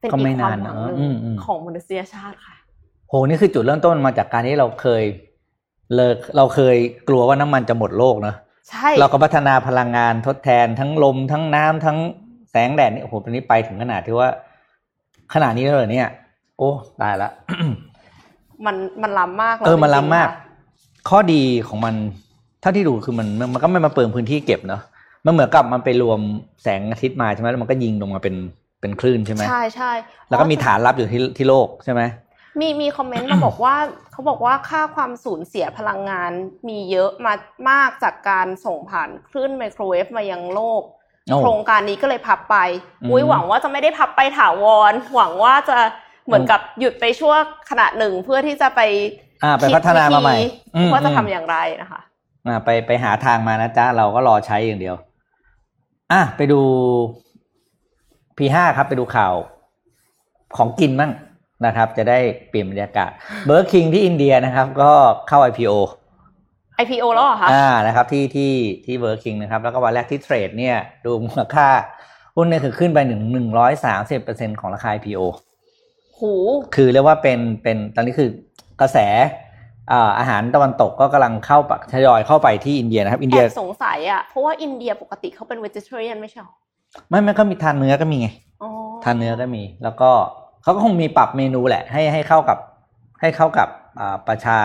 [0.00, 0.98] เป็นอีกความหวังหนึ่ง
[1.44, 2.56] ของมนุษยชาติค่ะ
[3.08, 5.02] โห นี่คือจุดเริ่มต้นมาจากการที่เราเคย
[5.94, 6.76] เลิกเราเคย
[7.08, 8.36] กลัวว่าน้ำมันจะหมดโลกเนาะ
[8.70, 11.98] ใช่เราก็พัฒนาพลังงานทดแทนทั้งลมทั้งน้ำทั้ง
[12.50, 14.28] แสงแดดนี่โอ้โหตอนนี้ไปถึงขนาดที่ว่า
[15.34, 16.08] ขนาดนี้เลยเนี่ย
[16.58, 17.30] โอ้ตายละ
[18.66, 20.28] มันมันล้ำมากเออมันล้ำมาก
[21.08, 21.94] ข้อดีของมัน
[22.60, 24.82] เท่าที่ดูคือมันมันก็ไม่มาเปิดพื้นที่เก็บเนาะ
[25.24, 26.20] มันเหมือนกับมันไปรวม
[26.62, 28.34] แสงอาทิตย์มาใช่ไหมแล้วมันก็ยิงลงมาเป็น
[28.80, 29.92] เป็นคลื่นใช่ไหมใช่ใช่
[30.28, 32.02] แล้วก็มีฐานรับอยู่ที่ที่โลกใช่ไหม
[32.60, 33.74] มีมีคอมเมนต์มาบอกว่า
[34.12, 36.32] เขาบอกว่าค่าความสูญเสียพลังงาน
[36.68, 37.34] มีเยอะมา
[37.70, 40.82] มากจากการส่งผ่านคลื่นไมโครเวฟมายังโลก
[41.38, 42.56] โครงการนี้ก็เลยพับไป
[43.10, 45.78] อุ้ยหวังว่าจะไม่ได้พับไปถาวร หวังว่าจะ
[46.26, 47.34] เหมือนกับหยุดไปชั่ว
[47.70, 48.80] ขณะหนึ่งเพื่อที่จะไป
[49.42, 50.36] อ่าไปพัฒนามาใหม่
[50.92, 52.00] ว่าจะทำอย่างไรนะคะ
[52.46, 54.96] อ่าไปไปหาทางมานะจ๊ะเราก็รอใช้อย่างเดียว
[56.12, 56.60] อะไปดู
[58.38, 59.34] P5 ครับไปดูข่าว
[60.56, 61.12] ของกินบ้าง
[61.66, 62.18] นะครับ จะได้
[62.48, 63.10] เปลี่ยนบรรยากาศ
[63.46, 64.92] Burger King ที่อินเดียนะครับ ก็
[65.28, 65.74] เข้า IPO
[66.82, 68.52] IPO แล้วเหรอคะอ่านะครับที่ที่
[68.84, 71.68] ที่ Burger King นะครับ แล้วก็วันแรกที่ trade เนี่ยดูมูลค่า
[72.36, 75.20] หุ้นเนี่ยคือขึ้นไปหนึ่งหนึ่งร้อยสามสิบเปอร์เซ็นของราคา IPO
[76.14, 76.20] โห
[76.74, 78.30] คือเรียกว่าเป็นเป็นตอนนี้คือ
[78.80, 78.98] กระแส
[80.18, 86.54] อาหารตะวันตกก็กำลังเข้าทยอยเข้าไปที่อินเดียนะครับ อินเดียสงสัยอะเพราะว่าอินเดียปกติเขาเป็นเวจิเทเรียนไม่ใช่หรอ
[87.08, 88.28] ไม่ไม่ก็มีทานเนื้อก็มีไง
[89.04, 90.10] ทานเนื้อก็มี แล้วก็
[90.62, 92.58] เขาก็คงมีปรับเมนูแหละ ให้ให้เข้ากับ
[93.20, 93.68] ให้เข้ากับ
[94.28, 94.58] ประชา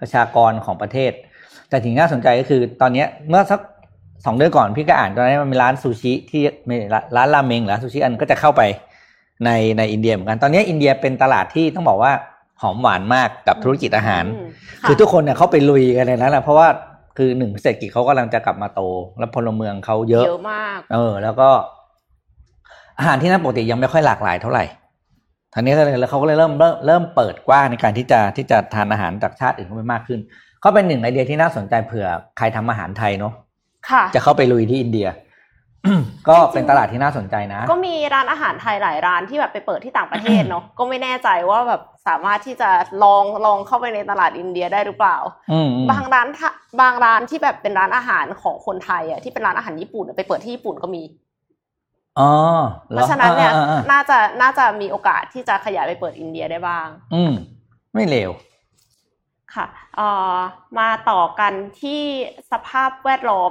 [0.00, 1.12] ประชากรของประเทศ
[1.68, 3.60] แต่ถึงน่าสนใจก็คือตอนนี้เมื่อสัก
[4.26, 6.76] สองเดือนก่อนพี่ก็อ่านตอนนั้นมันมีร้านซูชิที่ไม่
[7.16, 8.62] ร้านราเมงร้านซูชิอันก็จะเข้าไป
[9.44, 12.12] ในในอินเดียเหมือนกันตอนนี้อินเดียเป็นตลาดที่ต้องบอกว่า
[12.62, 14.26] หอมหวานมากกับธุรกิจอาหารม
[14.86, 16.68] คือทุกคนเนี่ยเขาไปลุยกันในนั้นแหละเพราะว่า
[17.16, 18.80] คือหนึ่งเศรษฐกิจเขากำลังจะกลับมาโต
[19.18, 21.48] แล้วพลเมืองเขาเยอะเยอะมาก เออ แล้วก็
[22.98, 24.64] อาหารที่นั่นปกติยังไม่ค่อยหลากหลายเท่าไหร่
[25.58, 30.20] ทีนี้ก็เลยแล้วเขาก็เลยเริ่มเริ่มเริ่มเปิดกว้างในการที่จะที่จะทานอาหารจากชาติอื่นเข้าไปมากขึ้น
[30.64, 32.06] ก็เป็นหนึ่งไอเดียที่น่าสนใจเผื่อ
[32.38, 33.32] ใครทำอาหารไทยเนาะ
[33.90, 35.08] ค่ะ จะเข้าไปลุยที่อินเดีย
[36.28, 42.70] ก็เป็นตลาดที่น่าสนใจนะ ก็มีร้านอาหารไทยหลายร้านที่แบบไปเปิดที่ต่างประเทศเนาะก็ไม่แน่ใจว่าแบบสามารถที่จะ
[43.02, 45.16] ลองลองเข้าไปในตลาดอินเดียได้หรือเปล่า
[45.52, 51.27] อืมอืมบางร้านทะบางร้านที่แบบเป็นร้านอาหารของคนไทยอะที่เป็นร้านอาหารญี่ปุ่นอะไปเปิดที่ญี่ปุ่นก็มีอ๋อห
[52.18, 57.32] เพอราะฉะนั้นเนี่ยอ่าอ่าอ่าน่าจะน่าจะมีโอกาสที่จะขยายไปเปิดอินเดียได้บ้าง อืม
[57.94, 58.30] ไม่เลว
[59.54, 60.36] ค่ะเอ่อ
[60.78, 62.02] มาต่อกันที่
[62.52, 63.50] สภาพแวดล้อม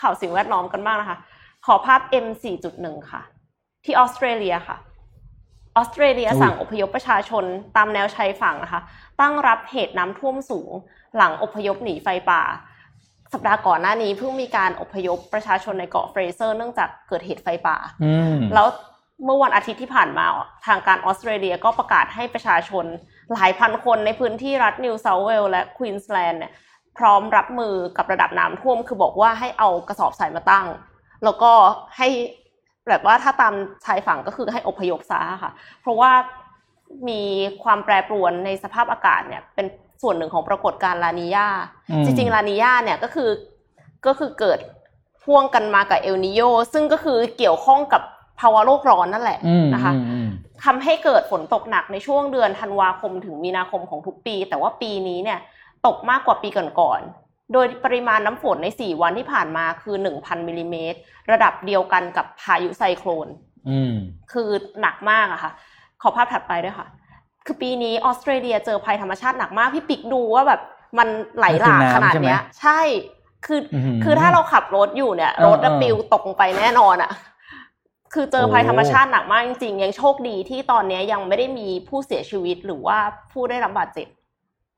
[0.00, 1.18] ข่าวสิ่งแวดล้อมกันบ้างนะคะ
[1.66, 2.26] ขอภาพ M
[2.68, 3.22] 4.1 ค่ะ
[3.84, 4.76] ที่ออสเตรเลียค่ะ
[5.76, 7.44] ออสเตรเลียอุ้ยสั่งอพยพประชาชน
[7.76, 8.80] ตามแนวชายฝั่งนะคะ
[9.20, 10.70] ตั้งรับเหตุน้ำท่วมสูง
[11.16, 12.42] หลังอพยพหนีไฟป่า
[13.32, 18.66] สัปดาห์ก่อนหน้านี้เพิ่งมีการอพยพประชาชนในเกาะเฟรเซอร์เนื่องจากเกิดเหตุไฟป่าอืมแล้ว
[19.24, 20.26] เมื่อวันอาทิตย์ที่ผ่านมา
[20.66, 22.84] ทางการออสเตรเลียก็ประกาศให้ประชาชน
[23.32, 26.52] หลายพันคนในพื้นที่รัฐนิวเซาท์เวลส์และควีนส์แลนด์เนี่ย
[26.98, 30.66] พร้อมรับมือกับระดับน้ำท่วม คือบอกว่าให้เอากระสอบทรายมาตั้ง
[31.24, 31.52] แล้วก็
[31.96, 32.08] ให้
[32.88, 36.12] แบบว่าถ้าตามชายฝั่งก็คือให้อพยพซะค่ะ เพราะว่า
[37.08, 37.22] มี
[37.62, 39.66] ความแปรปรวนในสภาพอากาศเนี่ยเป็น
[40.02, 41.48] ส่วนหนึ่งของปรากฏการณ์ลานีญา
[41.90, 43.30] อืมจริงๆลานีญาเนี่ยก็คือ
[44.06, 44.58] ก็คือเกิด
[45.24, 46.40] พ่วงกันมากับเอลนิโย
[46.72, 48.02] ซึ่งก็คือเกี่ยวข้องกับ
[48.40, 50.28] ภาวะโลกร้อนนั่นแหละอืมนะคะอืมอืม
[50.64, 55.38] ทำให้เกิดฝนตกหนักในช่วงเดือนธันวาคมถึงมีนาคมของทุกปี แต่ว่าปีนี้เนี่ย
[55.86, 56.48] ตกมากกว่าปี
[56.80, 60.98] ก่อนๆโดยปริมาณน้ำฝนใน 4 วันที่ผ่านมาคือ 1,000มิลลิเมตร
[61.30, 63.28] ระดับเดียวกันกับพายุไซโคลน
[63.70, 63.94] อืม
[64.32, 64.48] คือ
[64.80, 65.52] หนักมากอะค่ะ
[66.02, 66.86] ขอภาพถัดไปด้วยค่ะ
[67.48, 70.60] คือปีนี้ออสเตรเลียเจอภัยธรรมชาติหนักมาก พี่ปิกดูว่าแบบ
[70.98, 72.80] มันไหลหลากขนาดเนี้ย ใช่
[73.46, 77.10] คืออมคือถ้าเราขับรถอยู่เนี่ยเออรถจะเออปลิวตกลงไปแน่นอนอะ
[78.14, 82.98] คือเจอภัยโอ้ธรรมชาติหนักมากจริงๆ ยังโชคดีที่ตอนเนี้ยยังไม่ได้มีผู้เสียชีวิตหรือว่า
[83.32, 84.08] ผู้ได้รับบาดเจ็บ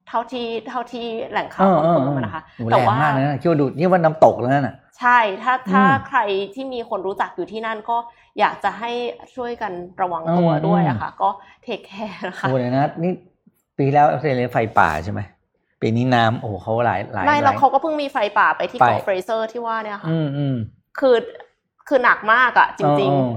[0.08, 6.18] เท่าที่เท่าที่แหล่งข่าวคอนเฟิร์มมานะคะโอ้โหแต่แรงว่ามากเลยนะคิดว่าดูนี่ว่าน้ำตกแล้วนั่นน่ะ ใช่ถ้าถ้าอืมใคร
[6.54, 7.96] ที่มีคนรู้จักอยู่ที่นั่นก็
[8.38, 8.90] อยากจะให้
[9.34, 11.28] ช่วยกันระวังตัวอืมด้วยอืมอะค่ะ ก็
[11.64, 13.12] เทคแคร์นะคะโอ้เดี๋ยวนะนี่
[13.78, 15.20] ปีแล้วออสเตรเลียไฟป่าใช่ไหม
[15.80, 20.56] ปีนี้น้ำโอ้โหเขาหลายหลายไม่หแล้วลายเขาก็เพิ่งมีไฟป่าไปที่ไปเกาะเฟรเซอร์ที่ว่าเนี่ยค่ะอืมอืม
[20.98, 21.16] คือ
[21.88, 23.30] คือหนักมากอะจริงเออ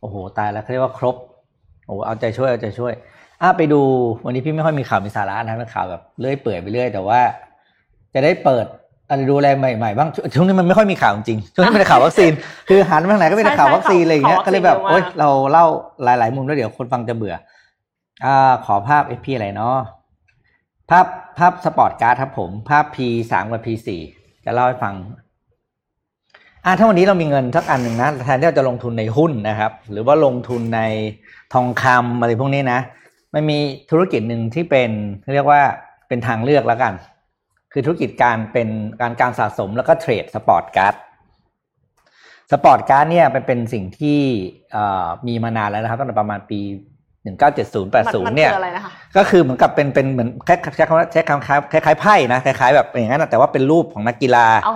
[0.00, 1.16] โอ้โห ตายแล้วเขาเรียกว่าครบ
[1.86, 2.92] โอ้โหเอาใจช่วยเอาใจช่วย
[3.42, 3.80] อะไปดู
[4.24, 7.20] วันนี้พี่ไม่ค่อยมีข่าวมีสาระนะเป็นข่าวแบบเรื่อยเปื่อยไปเรื่อยแต่ว่า
[8.14, 8.66] จะได้เปิด
[9.08, 12.32] อะไรดูอะไรใหม่ๆบ้างช่วงช่วงนี้มันไม่ค่อยมีข่าวจริงช่วงนี้เป็นข่าววัคซีน
[12.68, 15.66] คือหันไปทางไหนก็เป็นแต่ข่าววัคซีนอะไรอย่างเงี้ยก็เลยแบบโอ๊ยเราเล่า
[16.04, 17.34] หลาย ๆ มุมแล้วเดี๋ยวคนฟังจะเบื่อ
[18.24, 19.76] อ่า ขอภาพเอพีอะไรเนาะ
[20.90, 21.06] ภาพ
[21.38, 22.98] ภาพ sport card ครับผมภาพ P
[23.30, 24.00] สามกับ P สี่
[24.44, 24.94] จะเล่าให้ฟัง
[26.64, 30.80] อ่าถ้าวันนี้เรามีเงินสักอันหนึ่งนะแทนที่เราจะลงทุนในหุ้นนะครับ หรือว่าลงทุนใน
[31.54, 32.80] ทองคำอะไรพวกนี้นะ
[33.34, 33.58] มันมี
[33.90, 34.90] ธุรกิจหนึ่งที่เป็น
[35.34, 35.60] เรียกว่า
[36.08, 36.92] เป็นทางเลือกแล้วกัน
[37.72, 38.68] คือธุรกิจการเป็น
[39.00, 40.94] การการสะสมแล้วก็ trade sport card
[42.52, 44.18] sport card เนี่ยเป็นเป็นสิ่งที่
[44.72, 46.60] เอ่อมีมานานแล้วนะครับตั้งแต่ประมาณปี
[47.28, 54.74] 1970ๆมันมัน80เนี่ยคืออะไรนะคะก็คือเหมือนกับเป็นเป็นเหมือนคล้ายใช้คำว่าใช้คำคล้ายคล้ายๆไพ่นะคล้ายๆแบบอย่างนั้นนะแต่ว่าเป็นรูปของนักกีฬาอ๋อ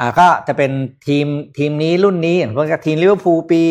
[0.00, 0.70] อ่าก็จะเป็น
[1.06, 1.26] ทีม
[1.58, 3.62] ทีมนี้รุ่นนี้อย่างพวกทีมลิเวอร์พูลปี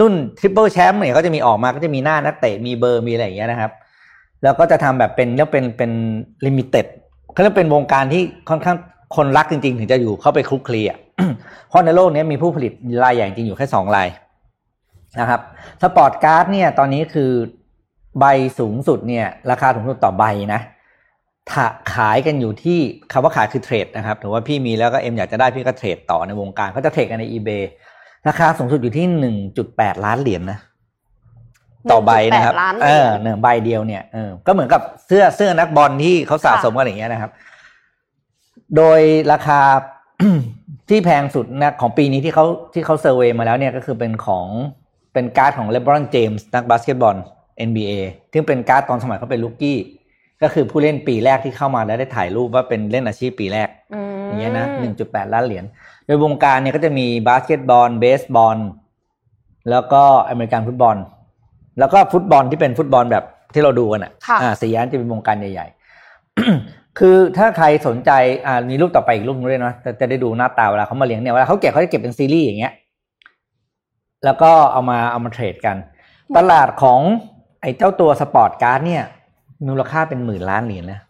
[0.00, 3.72] รุ่น triple champ เนี่ยก็จะมีออกมาก็จะมีหน้านักเตะมีเบอร์มีอะไรอย่างเงี้ยนะครับ
[4.42, 5.92] แล้วก็จะทำแบบเป็นเรียกเป็นเป็น
[6.46, 6.86] limited
[7.32, 8.76] เขาเรียกเป็นวงการที่ค่อนข้าง
[9.16, 10.98] คนรักจริง ๆ ถึงจะอยู่เข้าไปคลุกคลีอะ
[11.68, 12.72] เพราะในโลกนี้มีผู้ผลิต
[13.04, 14.08] รายใหญ่จริงอยู่แค่สองราย
[15.20, 15.40] นะครับ
[15.82, 17.30] sport card เนี่ยตอนนี้คือ
[18.20, 18.24] ใบ
[18.58, 20.60] สูงสุดเนี่ย ราคาสูงสุดต่อใบนะ
[21.50, 21.64] ถ้า
[21.94, 22.78] ขายกันอยู่ที่
[23.12, 27.62] คำว่าขายคือ trade นะครับถือว่าพี่มีแล้วก็เอ็มอยากจะได้พี่ก็ trade ต่อในวงการเขาจะ trade กันใน eBay
[28.28, 30.58] ราคาสูงสุดอยู่ที่หนึ่งจุดแปดล้านเหรียญนะ
[31.90, 37.30] ต่อใบนะครับ1.8ล้านเหเอรียอญหนึ่งใบเดียวเนี่ยเออก็เหมือนกับเสื้อเสื้อนักบอลที่เขาสะสมกันอย่างเงี้ยนะครับ
[38.76, 39.00] โดย
[39.32, 39.60] ราคา
[40.88, 44.46] ที่แพงสุดนะของปีนี้ที่เขาที่เขา survey มาแล้วเนี่ยก็คือเป็นของ
[45.12, 47.16] เป็นการ์ดของเลบรอนเจมส์นักบาสเกตบอล
[47.68, 47.92] NBA
[48.32, 49.78] ซึ่งเป็นการ์ดตอนสมัยเขาเป็น rookie
[50.42, 55.64] ก็คือผู้เล่นปีแรกที่เข้ามาแล้วได้ถ่ายรูปว่าเป็นเล่นอาชีพปีแรกอืมอย่างเงี้ยนะหนึ่งจุดแปดล้านเหรียญ
[56.06, 58.58] โดยวงการเนี่ยก็จะมีบาสเกตบอลเบสบอล
[59.70, 60.96] แล้วก็ American football
[61.80, 65.66] แล้วก็ฟุตบอลที่เป็นฟุตบอลแบบที่เราดูกันอะค่ะอ่าสี่อันจะเป็นวงการใหญ่
[66.32, 68.10] ๆ คือถ้าใครสนใจ
[68.46, 72.72] อ่ามีรูปต่อไปอีกรูปนึงด้วยเนาะจะจะได้ดูหน้าตาเวลาเขามาเรียงเนี่ยเวลาเขาเก็บเขาจะเก็บเป็นซีรีส์อย่างเงี้ย
[74.24, 75.76] แล้วก็เอามาเอามาเทรดกัน
[76.36, 77.00] ตลาดของ
[77.62, 79.02] ไอ้เจ้าตัวสปอร์ตการ์ดเนี่ย
[79.68, 81.00] มูลค่าเป็นหมื่นล้านเหรียญนะ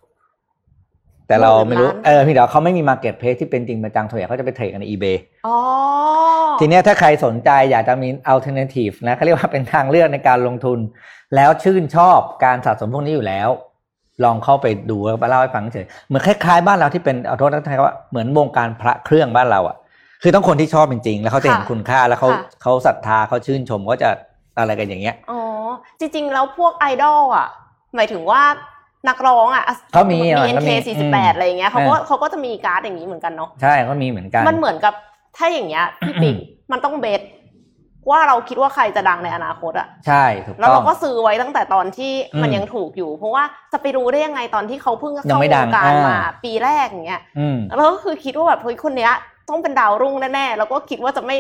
[1.31, 5.17] แต่เราไม่รู้หมื่นล้านเออพี่เดี๋ยวเขาไม่มีมาเก็ตเพ e ที่เป็นจริงเป็นจังส่วนใหญ่เขาจะไปเทรดกันใน eBay
[5.47, 5.57] อ๋อ
[6.61, 10.79] ทีเนี้ยถ้าใครสนใจอยากจะมี alternative นะเขาเรียกว่าเป็นทางเลือกในการลงทุน
[11.37, 13.49] แล้วชื่นชอบการสะสมพวกนี้อยู่แล้ว
[14.25, 19.77] ลองเข้าไปดูแล้วมาเล่าให้ฟังเฉยเหมือนคล้ายๆบ้านเราที่เป็นเอาโทษนะทว่าเหมือนวงการพระเครื่องบ้านเราอะ
[20.23, 24.09] คือต้องคนที่ชอบจริงๆ แล้วเขาจะเห็นค่ะคุณค่าแล้วเขาค่ะเขาศรัทธาเขาชื่นชมก็จะ
[24.59, 25.41] อะไรกันอย่างเงี้ยอ๋อ
[25.99, 27.49] จริงๆแล้วพวกไอดอลอะ
[27.97, 28.43] หมายถึงว่า
[29.09, 34.95] นักร้องอะเขามีมีอะก็มี NK อืม48อะไรอย่างเงี้ยเขาก็เออเขาก็จะมีการ์ดอย่างนี้เหมือนกันเนาะใช่เขามีเหมือนกัน มันเหมือนกับ
[35.37, 36.35] ถ้าอย่างเงี้ยพี่ปิ๊ก
[36.73, 37.21] มันต้องเบส
[38.11, 49.13] ว่าเราคิดว่าใครจะดังในอนาคตอะใช่ถูกแล้วต้อเรางก็ซื้อไว้ตั้งแต่ตอนที่มันอืมยังถูกอยู่ เพราะว่าจะไปรู้ได้ยังไงตอนที่เขาเพิ่งยังเข้าไม่วดังงการอ่ามมาปีแรกอย่างเงี้ยอืมแล้วก็คือคิดว่าแบบเฮ้ยคนเนี้ย
[49.49, 51.37] ต้องเป็นดาวรุ่งแน่ๆแล้วก็คิดว่าจะไม่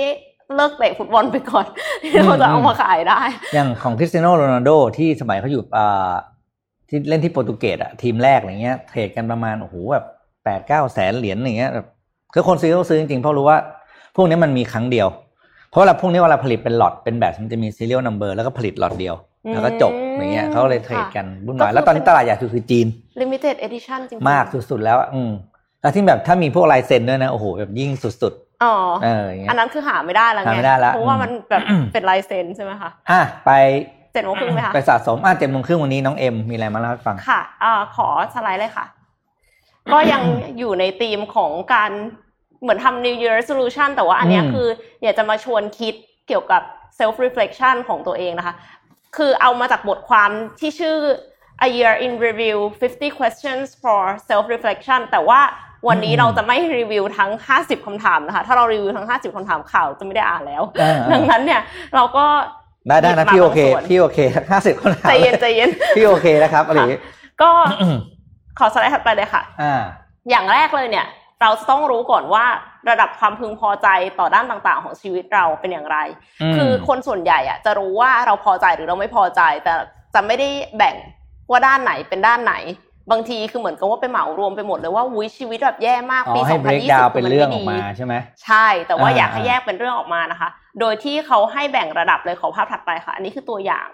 [0.54, 1.66] เลิกเตะฟุตบอลไปก่อน
[2.12, 3.20] ที่เราจะเอามาขายได้
[3.54, 6.12] อย่างของคริสเตียโนโรนัลโดที่สมัยเขาอยู่อ่า
[6.90, 10.04] ที่เล่นที่โปรตุเกสอะทีมแรกอะไรเงี้ยเทรดกันประมาณโอ้โหแบบ
[10.44, 11.86] แปดเก้าแสนเหรียญอย่างเงี้ยแบบ
[12.34, 13.58] คือคนซื้อเขาซื้อจริงๆเพราะรู้ว่า
[14.16, 15.08] พวกนี้มันมีครั้งเดียว
[15.70, 19.14] เพราะเวลาพวกนี้เวลาผลิตเป็นหลอดเป็นแบบมันจะมี serial number แล้วก็ผลิตหลอดเดียว
[19.52, 22.86] แล้วก็จบอืมอย่างเงี้ยเขาเลยเทรดกันวุ่นวายก็คือแล้วตอนนี้เป็นตลาดใหญ่คือคือจีน
[23.20, 25.30] limited edition จริงๆมากสุดๆแล้วอะอืม
[25.80, 27.90] แล้วที่แบบถ้ามีพวกลายเซ็นด้วยนะโอ้โหแบบยิ่ง
[28.22, 31.60] สุดอ๋อๆเอออย่างเงี้อัยนนั้นคือหาไม่ได้แล้วไงหาไม่ได้ละเพราะว่าอืมมันแบบ
[31.92, 33.50] เป็นลายเซ็นใช่ไหมคะอะไป
[34.12, 38.86] เจ็ดโมงครึ่งไหมคะ ไปสะสมอะเจ็ดโมงครึ่งวันนี้น้องเอ็มมีอะไรมาเล่าให้ฟัง ค่ะอ่าขอสไลด์เลยค่ะ
[39.92, 40.22] ก็ยัง
[40.58, 41.90] อยู่ในธีมของการ
[42.62, 44.68] เหมือนทำ New Year Resolution แต่ว่าอันเนี้ยอืม คือ
[45.02, 45.94] อยากจะมาชวนคิด
[46.28, 46.62] เกี่ยวกับ
[46.98, 48.54] self reflection ของตัวเองนะคะ
[49.16, 50.96] คือเอามาจากบทความที่ชื่อ
[51.66, 55.40] A Year in Review 50 Questions for Self Reflection แต่ว่า
[55.88, 61.60] วันนี้เราจะไม่รีวิวทั้ง 50คำถามนะคะ ถ้าเรารีวิวทั้ง 50คำถามข่าวจะไม่ได้อ่านแล้ว เออเออ ดังนั้นเนี่ย
[61.94, 62.26] เราก็
[62.88, 64.18] ได้ได้นะหยิบมาพี่โอเคบางส่วนพี่โอเค
[64.50, 67.00] ห้าสิบคนถามใจเย็นใจเย็นพี่โอเคนะครับอะไรอย่างงี้
[67.42, 67.50] ก็
[68.58, 69.82] ขอสไลด์ถัดไปเลยค่ะอ่า
[70.30, 71.06] อย่างแรกเลยเนี่ย
[71.40, 72.44] เราจะต้องรู้ก่อนว่า
[72.90, 73.88] ระดับความพึงพอใจ
[74.18, 75.98] ต่อด้านต่างๆ ของชีวิตเราเป็นอย่างไร
[76.42, 79.74] อืมคือคนส่วนใหญ่อะจะรู้ว่าเราพอใจหรือเราไม่พอใจ แต่
[80.14, 80.96] จะไม่ได้แบ่ง
[81.50, 82.54] ว่าด้านไหนเป็นด้านไหน
[83.10, 88.14] บางทีคือเหมือนกับว่าไปเหมารวมไปหมดเลยว่าวุ้ยชีวิตแบบแย่มากอ๋ปีอให้ break 2020 down เป็นเรื่องอมัอกไม่มาดีใช่ไหม
[88.44, 90.48] ใช่ แต่ว่าอ่าอยากให้อ่าแยกเป็นเรื่องออกมานะคะ
[90.80, 93.88] โดยที่เขาให้แบ่งระดับเลยขอภาพถัดไปค่ะ อันนี้คือตัวอย่าง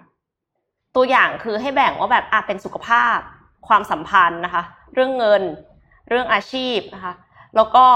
[0.96, 3.18] ตัวอย่างคือให้แบ่งว่าแบบอะเป็นสุขภาพ
[3.68, 4.62] ความสัมพันธ์นะคะ
[4.94, 5.42] เรื่องเงิน
[6.08, 7.14] เรื่องอาชีพนะคะ
[7.56, 7.86] แล้วก็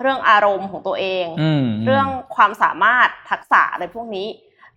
[0.00, 4.26] เรื่องอารมณ์ของตัวเองอืมเรื่องความสามารถทักษะอะไรพวกนี้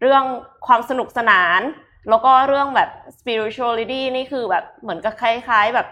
[0.01, 0.23] เรื่อง
[0.67, 1.61] ความสนุกสนาน
[2.09, 5.87] แล้วก็เรื่องแบบ spirituality นี่คือแบบเหมือนกับคล้ายๆแบบ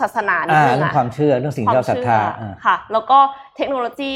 [0.00, 3.18] ศาสนานิดอ่านึงเรื่องอะความเชื่อเรื่องสิ่งที่เราศรัทธาควมอ่าเชื่อค่ะ แล้วก็
[3.56, 4.14] เทคโนโลยี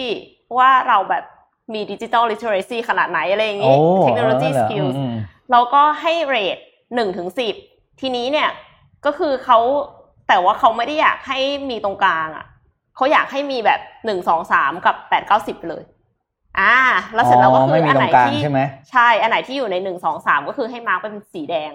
[0.58, 1.24] ว่าเราแบบ
[1.72, 5.14] มีดิจิทัลลิเทอเรซีขนาดไหนอะไรอย่างโอ้นี้เทคโนโลยีเออสเหรอกิลอืม
[5.50, 6.58] แล้วก็ให้เรท
[6.94, 7.54] หนึ่งถึงสิบ
[8.00, 8.48] ทีนี้เนี่ย
[9.06, 9.58] ก็คือเขา
[10.28, 11.38] แต่ว่าเขาไม่ได้อยากให้
[11.70, 12.46] มีตรงกลางอะ
[12.96, 15.84] เขาอยากให้มีแบบหนึ่งสองสามกับแปดเก้าสิบไปเลย
[16.58, 16.74] อ่า
[17.14, 21.72] แล้วเสร็จแล้วก็คือไม่มีอันตรไหนงกลางที่ใช่ไหมใช่ อันไหนที่อยู่ในหนึ่งสองสามก็คือให้ mark เป็นสีแดง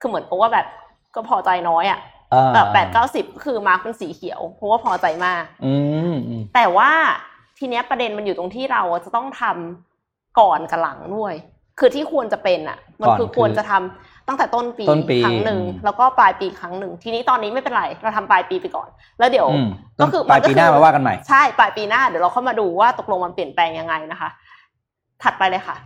[0.00, 0.66] คือเหมือนกับว่าแบบ
[1.14, 1.98] ก็พอใจน้อยอะ
[2.32, 5.74] อ่าแบบแปดเก้าสิบคือ mark เป็นสีเขียวเพราะว่าพอใจมากอื
[6.12, 6.90] มอืมแต่ว่า
[7.62, 11.34] ทีเนี้ยประเด็นมันอยู่ตรงที่เราจะต้องทำก่อนกับหลังด้วย
[11.78, 19.68] คือที่ควรจะเป็นอะ มันคือควรจะทำตั้งแต่ต้นปีต้นปีครั้งหนึ่งอืมแล้วก็ปลายปีครั้งหนึ่งทีนี้ตอนนี้ไม่เป็นไรเราทำปลายปีไปก่อน แล้วเดี๋ยวอืม
[20.00, 24.28] ก็คือปลายปีหน้ามาว่ากันใหม่ใช่ปลายปีหน้าเดี๋ยวเราเข้ามาดูว่าตกลงมันเปลี่ยนแปลงยังไงนะคะ
[25.22, 25.76] ถัดไปเลยค่ะ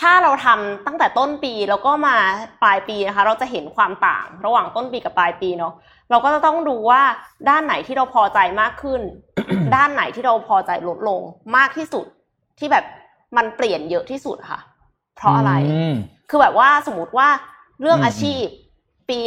[0.00, 2.16] ถ้าเราทำตั้งแต่ต้นปีแล้วก็มา
[2.62, 5.72] ปลายปีนะคะ เราจะเห็นความต่างระหว่างต้นปีกับปลายปีเนาะ
[6.10, 7.02] เราก็จะต้องดูว่า
[7.48, 9.00] ด้านไหนที่เราพอใจมากขึ้น
[9.74, 11.20] ด้านไหนที่เราพอใจลดลง
[11.56, 12.06] มากที่สุด
[12.58, 12.84] ที่แบบ
[13.36, 14.60] มันเปลี่ยนเยอะที่สุดค่ะ
[15.16, 15.52] เพราะอะไร
[15.92, 15.94] ม
[16.30, 17.28] คือแบบว่าสมมติว่า
[17.80, 18.44] เรื่องอืมอาชีพ
[19.08, 19.18] ปี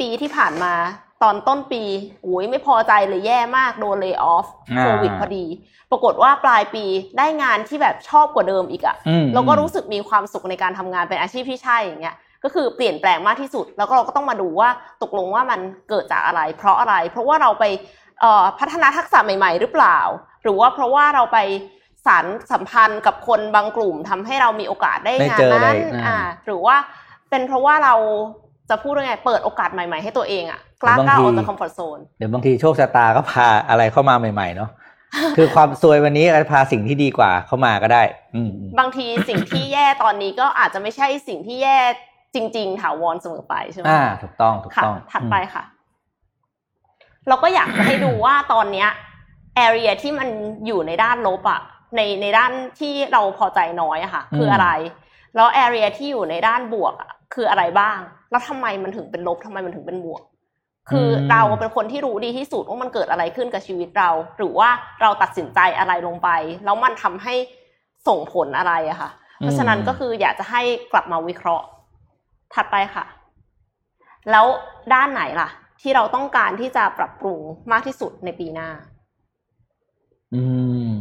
[0.00, 0.74] ปีที่ผ่านมา
[1.22, 1.82] ตอนต้นปี
[2.22, 5.44] โอ้ยไม่พอใจเลยแย่มากโดนเล y o อ f อ่าโควิดพอดี
[5.90, 6.84] ปรากฏว่าปลายปี
[7.18, 14.68] ได้งานที่แบบชอบกว่าเดิมอีกอะอืมแล้วก็รู้สึกมีความสุขในการทำงานเป็นอาชีพที่ใช่อย่างเงี้ยก็คือเปลี่ยนแปลงมากที่สุด แล้วก็เราก็ต้องมาดูว่า
[15.02, 17.64] ตกลงว่ามันเกิดจากอะไร เพราะอะไร เพราะว่าเราไป
[18.20, 19.98] เอ่อพัฒนาทักษะใหม่ๆ หรือเปล่า
[20.42, 21.38] หรือว่าเพราะว่าเราไป
[22.06, 26.76] สารสัมพันธ์กับคนบางกลุ่มทำให้เรามีโอกาสได้ได้งานเจอนั้นได้อ่าอ่าหรือว่า
[27.30, 27.94] เป็นเพราะว่าเรา
[28.70, 34.70] จะพูดยังไงเปิดโอกาสใหม่ ๆ ให้ตัวเองอะ กล้าก้าวออกจากคอมฟอร์ทโซนเดี๋ยวบางทีโชคชะตาก็พาอะไรเข้ามาใหม่ๆเนาะ
[35.36, 38.02] คือความซวยวันนี้ก็พาสิ่งที่ดีกว่าเข้ามาก็ได้
[38.34, 41.78] อืมอืมบางทีสิ่งที่แย่ตอนนี้ก็อาจจะไม่ใช่สิ่งที่แย่
[42.34, 45.64] จริง ๆ ถาวรเสมอไปใช่ไหมอ่าถูกต้องถูกค่ะต้องถัดไปค่ะ
[47.28, 48.88] เราก็อยากจะให้ดูว่าตอนเนี้ย
[49.56, 50.28] แอเรียที่มัน
[50.66, 51.60] อยู่ในด้านลบอะ
[51.96, 54.68] ในในด้านที่เราพอใจน้อยอะค่ะ คืออะไร
[55.36, 57.98] แล้วแอเรียที่อยู่ในด้านบวกอะคืออะไรบ้าง
[58.30, 60.22] แล้วทำไมมันถึงเป็นลบทำไมมันถึงเป็นบวก
[60.90, 64.70] คือเราเป็นคนที่รู้ดีที่สุดว่ามันเกิดอะไรขึ้นกับชีวิตเรา หรือว่า
[65.02, 66.28] เราตัดสินใจอะไรลงไป
[66.64, 67.34] แล้วมันทำให้
[68.08, 71.66] ส่งผลอะไรอะค่ะ เพราะฉะนั้นก็คืออยากจะให้กลับมาวิเคราะห์
[72.54, 73.04] ถัดไปค่ะ
[74.30, 74.46] แล้ว
[74.92, 75.48] ด้านไหนล่ะ
[75.80, 77.38] ที่เราต้องการที่จะปรับปรุง
[77.72, 78.68] มากที่สุดในปีหน้า
[80.34, 80.42] อื
[80.88, 80.92] ม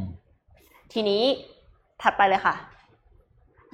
[0.93, 1.23] ทีนี้
[2.01, 2.55] ถัดไปเลยค่ะ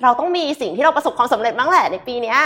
[0.03, 2.43] เราต้องมีสิ่งที่เราประสบความสำเร็จบ้างแหละในปีเนี้ยอ่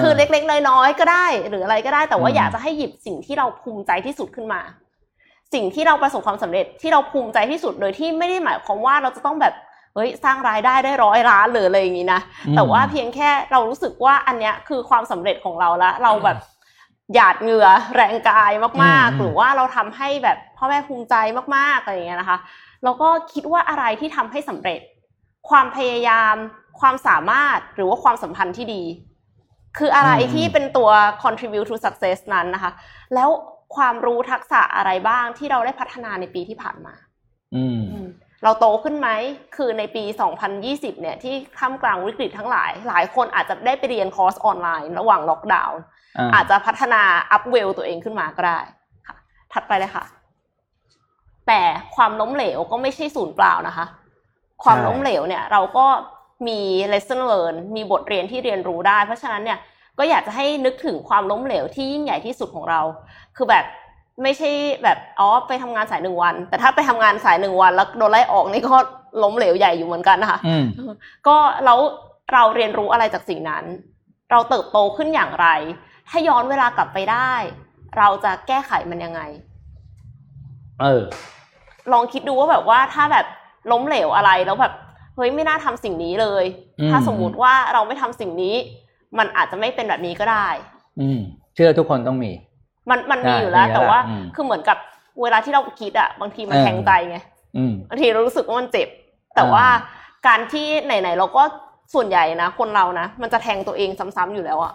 [0.00, 4.60] คือเล็กๆน้อยๆก็ได้ หรืออะไรก็ได้ แต่ว่าอืมอยากจะให้หยิบสิ่งที่เราภูมิใจที่สุดขึ้นมา
[5.54, 9.54] สิ่งที่เราประสบความสำเร็จที่เราภูมิใจที่สุดโดยที่ไม่ได้หมายความว่าเราจะต้องแบบ
[9.94, 16.38] เฮ้ยสร้างรายได้ได้ร้อยล้านหรืออะไรอย่างนี้นะอืมแต่ว่าเพียงแค่เรารู้สึกว่าอันเนี้ยคือความสำเร็จของเราละเราแบบ
[17.14, 18.70] หยาดเหงื่อแรงกายมา
[19.06, 21.14] กอืมๆหรือว่าเราทำให้แบบพ่อแม่ภูมิใจ
[21.56, 22.38] มากๆอะไรอย่างเงี้ยนะคะ
[22.84, 24.80] แล้วก็คิดว่าอะไรที่ทำให้สำเร็จ
[25.48, 26.34] ความพยายาม
[26.80, 28.82] ความสามารถหรือว่าความสัมพันธ์ที่ดี
[29.78, 30.90] คืออะไรอืมที่เป็นตัว
[31.22, 32.72] contribute to success นั้นนะคะ
[33.14, 33.28] แล้ว
[33.76, 36.94] ความรู้ทักษะอะไรบ้างที่เราได้พัฒนาในปีที่ผ่านมา
[37.54, 37.82] อืม
[38.44, 39.08] เราโตขึ้นไหม
[39.56, 40.04] คือในปี
[40.52, 45.80] 2020 เนี่ย ที่ท่ามกลางวิกฤตทั้งหลาย หลายคนอาจจะได้ไปเรียนคอร์สออนไลน์ระหว่างล็อกดาวน์
[46.34, 47.02] อาจจะพัฒนา
[47.32, 48.60] up level ตัวเองขึ้นมาก็ได้
[49.06, 49.16] ค่ะ
[49.52, 50.04] ถัดไปเลยค่ะ
[51.46, 51.60] แต่
[51.96, 53.86] ความล้มเหลวก็ไม่ใช่ศูนย์เปล่านะคะ
[54.64, 55.86] ความล้มเหลวเนี่ย เราก็
[56.46, 56.60] มี
[56.92, 59.58] lesson learn มีบทเรียนที่เรียนรู้ได้ เพราะฉะนั้นเนี่ย
[59.98, 62.80] ก็อยากจะให้นึกถึงความล้มเหลวที่ยิ่งใหญ่ที่สุดของเรา
[63.36, 63.64] คือแบบ
[64.22, 64.50] ไม่ใช่
[64.82, 68.76] แบบอ๋อไปทำงานสายหนึ่งวัน แต่ถ้าไปทำงานสายหนึ่งวัน แล้วโดนไล่ออกนี่ก็
[69.22, 70.64] ล้มเหลวใหญ่อยู่เหมือนกันนะคะอืม
[71.26, 71.78] ก็แล้ว
[72.32, 73.64] เราเรียนรู้อะไรจากสิ่งนั้น
[74.30, 75.46] เราเติบโตขึ้นอย่างไร
[76.08, 77.32] ถ้าย้อนเวลากลับไปได้
[77.98, 79.20] เราจะแก้ไขมันยังไง
[80.80, 81.02] เออ
[81.92, 83.26] ลองคิดดูว่าแบบว่าถ้าแบบ
[83.72, 84.74] ล้มเหลวอะไรแล้วแบบ
[85.16, 86.44] เฮ้ยไม่น่าทำสิ่งนี้เลย
[86.80, 88.54] อืมถ้าสมมุติว่าเราไม่ทำสิ่งนี้
[89.18, 90.48] มันอาจจะไม่เป็นแบบนี้ก็ได้
[91.00, 91.20] อืม
[91.54, 92.32] เชื่อทุกคนต้องมี
[92.90, 94.78] มันมันมีใช่อยู่แล้วมีแล้ว แต่ว่าอืมคือเหมือนกับ
[95.22, 97.18] เวลาที่เราคิดอะบางทีมันเออแทงใจไง
[97.56, 98.88] อืมบางทีเรารู้สึกว่ามันเจ็บ
[99.34, 99.66] แต่อ่าว่า
[100.26, 101.42] การที่ไหนๆเราก็
[101.94, 104.72] ส่วนใหญ่นะคนเรานะมันจะแทงตัวเองซ้ำๆอยู่แล้วอะ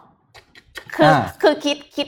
[0.95, 2.07] คืออาคือคิดคิด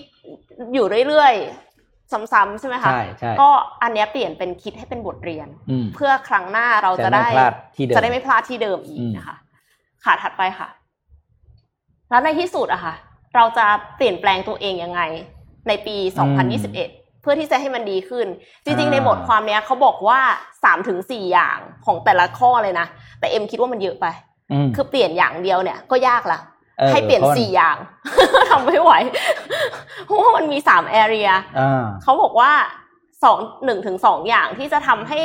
[0.74, 1.73] อยู่เรื่อยๆ
[2.12, 3.50] ซ้ำๆใช่ไหมคะใช่ใช่ก็
[3.84, 9.38] อันเนี้ยเปลี่ยนเป็นคิดให้เป็นบทเรียนอืมเพื่อครั้งหน้าเราจะจะไม่ได้พลาดที่เดิมจะได้ไม่พลาดที่เดิมอีกอืมนะคะ
[10.04, 10.68] ค่ะถัดไปค่ะ
[12.10, 12.96] แล้วในที่สุดอะค่ะ
[13.36, 13.66] เราจะ
[13.98, 15.02] เปลี่ยนแปลงตัวเองยังไง
[15.68, 15.96] ในปี
[16.60, 18.28] 2021 เพื่อที่จะให้มันดีขึ้น
[18.64, 20.20] จริง ๆ ในบทความเนี้ยเขาบอกว่า
[20.64, 22.88] สามถึงสี่อย่างของแต่ละข้อเลยนะ
[23.20, 24.06] แต่เอ็มคิดว่ามันเยอะไป
[24.52, 26.53] อืมคือเปลี่ยนอย่างเดียวเนี่ยก็ยากละออ
[26.92, 27.78] ให้เปลี่ยนพราะสี่อย่าง
[28.50, 28.92] ทำไม่ไหว
[30.06, 32.52] เพราะว่ามันมีสามแอเรียอ่าเขาบอกว่า
[33.24, 35.20] สองหนึ่งถึงสองอย่างที่จะทำให้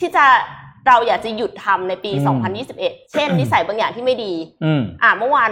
[0.00, 0.24] ที่จะ
[0.88, 2.38] เราอยากจะหยุดทำในปีอืม
[2.76, 4.34] 2021 เช่น นิสัยบางอย่างที่ไม่ดี
[4.64, 5.50] อืมอ่าเมื่อวาน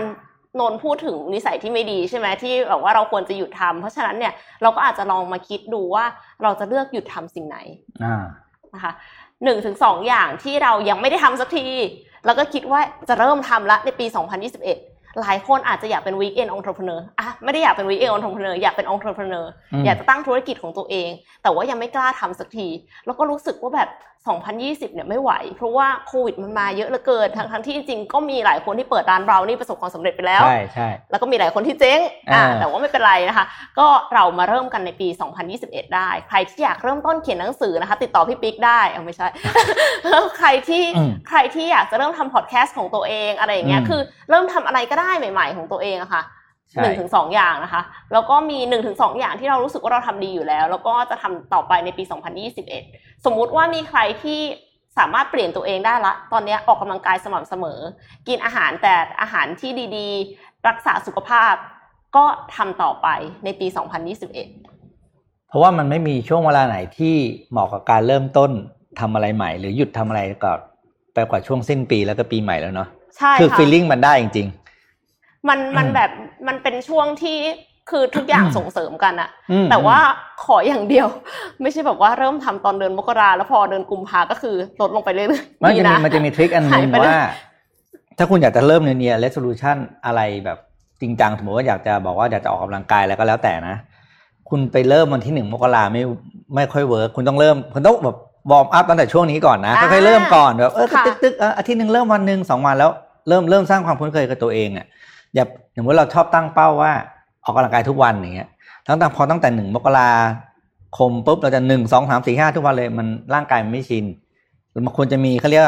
[0.61, 4.33] นนท์พูดถึงนิสัยที่ไม่ดีใช่ไหมที่แบบว่าเราควรจะหยุดทำเพราะฉะนั้นเนี่ย
[4.63, 6.05] เราก็อาจจะลองมาคิดดูว่า
[6.43, 7.59] เราจะเลือกหยุดทำสิ่งไหน
[8.05, 8.25] อ่า
[8.75, 8.93] นะคะ
[9.45, 11.67] หนึ่งถึงสองอย่างที่เรายังไม่ได้ทำสักที
[12.27, 14.07] แล้วก็คิดว่าจะเริ่มทำละในปี
[14.53, 14.90] 2021
[15.21, 21.11] หลายคนอาจจะอยากเป็น weekend entrepreneur อะไม่ได้อยากเป็น weekend entrepreneur อยากเป็น entrepreneur อืมอยากจะตั้งธุรกิจของตัวเอง
[21.43, 22.69] แต่ว่ายังไม่กล้าทำสักที
[23.07, 23.89] แล้วก็รู้สึกว่าแบบ
[24.29, 32.01] 2020 เนี่ยไม่ไหว เพราะว่าโควิดมันมาเยอะเหลือเกินทั้งทั้งๆที่จริงๆก็มีหลายคนที่เปิดร้านเรานี่ประสบความสำเร็จไปแล้วใช่ใช่แล้วก็มีหลายคนที่เจ๊ง
[32.33, 33.47] อ่าอ่าแต่ว่าไม่เป็นไรนะคะ
[33.79, 35.09] ก็เรามาเริ่มกันในปี
[35.51, 39.29] 2021 ได้ ใครที่อยากเริ่มต้นเขียนหนังสือนะคะ ติดต่อพี่ปิ๊กได้เอาไม่ใช่
[40.39, 46.25] ใครที่อืมใครที่อยากจะเริ่มทำพอดแคสต์ของตัวเองอะไรอย่างเงี้ยอืมคือ เริ่มทำอะไรก็ได้ใหม่ ๆ ของตัวเองอะค่ะ
[46.73, 52.03] ใช่หนึ่งถึงสองอย่างนะคะ แล้วก็มีหนึ่งถึงสองอย่างที่เรารู้สึกว่าเราทำดีอยู่แล้ว แล้วก็จะทำต่อไปในปี
[52.49, 54.41] 2021 สมมุติว่ามีใครที่
[54.99, 57.79] สามารถเปลี่ยนตัวเองได้ละ ตอนเนี้ยออกกำลังกายสม่ำเสมอ
[58.29, 61.55] กินอาหารแต่อาหารที่ดีๆ รักษาสุขภาพ
[62.17, 62.25] ก็
[62.57, 63.09] ทำต่อไป
[63.45, 67.15] ในปี 2021 เพราะว่ามันไม่มีช่วงเวลาไหนที่
[67.51, 68.51] เหมาะกับการเริ่มต้น
[69.01, 70.59] ทำอะไรใหม่ หรือหยุดทำอะไรก่อน
[71.15, 74.49] ไปกว่าช่วงสิ้นปีแล้วก็ปีใหม่แล้วเนาะใช่คือค่ะฟีลลิ่งมันได้จริง
[75.49, 76.11] มันมันอืมแบบ
[76.47, 77.39] มันเป็นช่วงที่
[77.91, 79.99] คือทุกอย่างส่งเสริมกันอะอืมแต่ว่า
[80.45, 81.07] ขออย่างเดียว
[81.63, 87.21] ไม่ใช่แบบว่าเริ่มทำตอนเดือนมกราแล้วพอเดือนกุมภาก็คือลดลงไปเรื่อยๆมันจะมีนะมันจะมีทริคอันหนึหายงไปเลยว่า
[88.19, 89.77] ถ้าคุณอยากจะเริ่มในเนีย resolution
[90.07, 90.59] อะไรแบบ
[91.01, 93.77] จริงจังสมมติว่าอยากจะบอกว่าอยากจะออกกำลังกายแล้วก็แล้วแต่นะ
[94.49, 96.03] คุณไปเริ่มวันที่หนึ่งมกราไม่
[96.55, 98.17] ไม่ค่อย work คุณต้องเริ่มคุณต้องแบบ
[98.51, 102.91] warm up ตั้งแต่ช่วงนี้ก่อนนะอ่าค่อยๆเริ่มก่อนแบบเออค่ะตึกตึกๆเอออาทิตย์หนึ่งเริ่มวันหนึ่งสองวันแล้ว
[103.29, 104.87] เริ่มเริ่มสร้างความคุ้นเคยกับตัวเองอะ
[105.35, 105.45] อย่า
[105.77, 106.93] สมมติเราชอบตั้งเป้าว่า
[107.45, 108.49] ออกกำลังกายทุกวันอย่างเงี้ย
[108.89, 110.11] ตั้งแต่พอตั้งแต่หนึ่งมกรา
[110.99, 114.05] คมปุ๊บเราจะหนึ่งสองสามสี่ห้าทุกวันเลยมันร่างกายมันไม่ชิน
[114.75, 115.65] มันควรจะมีเขาเรียก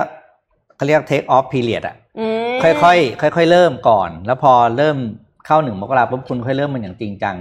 [0.76, 2.94] เขาเรียก take off period อะอืมค่อ
[3.28, 4.96] ยๆค่อยๆเริ่มก่อน แล้วพอเริ่ม
[5.46, 7.36] เข้าหนึ่งมกราปุ๊บคุณค่อยเริ่มมันอย่างจริงจัง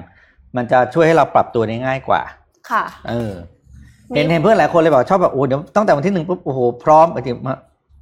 [0.55, 2.21] มันจะช่วยให้เราปรับตัวได้ง่ายกว่า
[2.69, 3.31] ค่ะ เออ
[4.15, 7.55] เห็นเห็นเพื่อนหลายคนเลยบอกชอบแบบโอ้เดี๋ยวตั้งแต่วันที่หนึ่งปุ๊บโอ้โหพร้อมไปถึงมา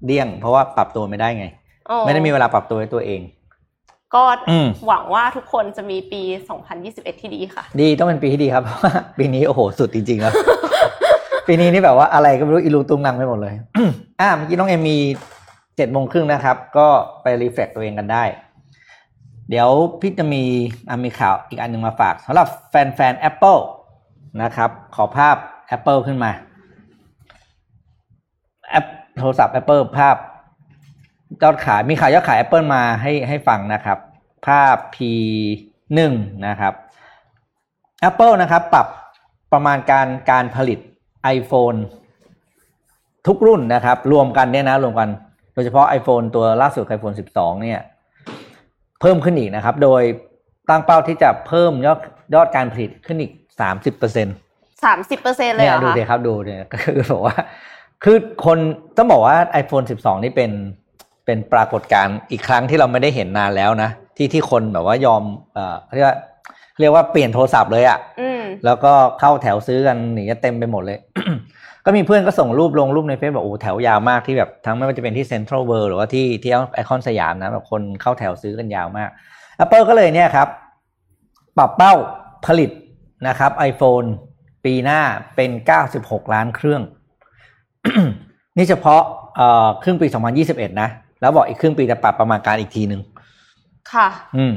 [0.05, 1.45] เดี่ยง เพราะว่าปรับตัวไม่ได้ไง
[1.89, 3.21] อ๋อไม่ได้มีเวลาปรับตัวให้ตัวเอง
[4.15, 6.21] ก็อืมหวังว่าทุกคนจะมีปี
[6.71, 10.33] 2021 ที่ดีค่ะ ดีต้องเป็นปีที่ดีครับเพราะว่าปีนี้โอ้โหสุดจริงๆแล้ว
[11.47, 13.53] ปีนี้นี่แบบว่าอะไรก็ไม่รู้อีลูตุงนังไปหมดเลย
[14.21, 14.97] อ่าเมื่อกี้น้องเอ็มมี
[15.75, 16.87] เจ็ดโมงครึ่งนะครับ ก็
[17.21, 18.23] ไปรีเฟล็กตัวเองกันได้
[19.49, 19.69] เดี๋ยว
[20.01, 20.43] พี่จะมี
[20.89, 23.59] อะมีข่าวอีกอันหนึ่งมาฝากสำหรับแฟนๆ Apple
[24.43, 25.35] นะครับ ขอภาพ
[25.75, 26.31] Apple ขึ้นมา
[28.69, 28.85] แอป
[29.17, 30.15] โทรศัพท์ Apple ภาพ
[31.43, 33.97] ยอดขายมีขายยอดขาย Apple มาให้ให้ฟังนะครับ
[34.45, 34.97] ภาพ P
[35.95, 36.13] หนึ่ง
[36.47, 36.73] นะครับ
[38.09, 38.87] Apple นะครับ ปรับ
[39.53, 40.79] ประมาณการการผลิต
[41.37, 41.77] iPhone
[43.27, 45.09] ทุกรุ่นนะครับ รวมกันเนี่ยนะรวมกัน
[45.53, 47.79] โดยเฉพาะ iPhone ตัวล่าสุด iPhone 12 เนี่ย
[49.01, 50.01] เพิ่มขึ้นอีกนะครับ โดย
[50.69, 51.99] ตั้งเป้าที่จะเพิ่มยอด
[52.35, 54.27] ยอดการผลิตขึ้นอีก 30%เปอร์เซ็น
[54.87, 57.35] 30%เลยเนี่ยเหรอดูคะเดี๋ยวครับดูเนี่ยก็คือบอกว่า
[58.03, 58.57] คือคน
[58.97, 60.51] ต้องบอกว่า iPhone 12 นี่เป็น
[61.29, 65.23] เป็นปรากฏการณ์อีกครั้งที่เราไม่ได้เห็นนานแล้วนะที่ที่คนแบบว่ายอม
[65.53, 66.17] เอ่อเขาเรียกว่า
[66.79, 70.99] เรียกว่าเปลี่ยนโทรศัพท์เลยอะอืมแล้วก็เข้าแถวซื้อกันหนีกันเต็มไปหมดเลย
[71.85, 79.09] ก็มีเพื่อนก็ส่งรูปลงรูปในเฟซบอกโอ้แถวยาวมากที่แบบทั้งไม่ว่าจะเป็นที่เซ็นทรัลเวิลด์หรือว่าที่ที่ไอคอนสยามนะแบบคนเข้าแถวซื้อกันยาวมาก
[79.63, 80.47] Apple ก็เลยเนี่ยครับ
[81.57, 81.93] ปรับเป้า
[82.45, 82.69] ผลิต
[83.27, 84.07] นะครับ iPhone
[84.65, 85.01] ปีหน้า
[85.35, 85.51] เป็น
[85.91, 86.81] 96 ล้านเครื่อง
[88.57, 89.01] นี่เฉพาะ
[89.35, 90.07] เอ่อครึ่งปี
[90.43, 90.89] 2021 นะ
[91.21, 93.01] แล้วบอกอีกครึ่งปีจะปรับประมาณการอีกทีหนึ่ง
[93.93, 94.07] ค่ะ
[94.37, 94.53] อืม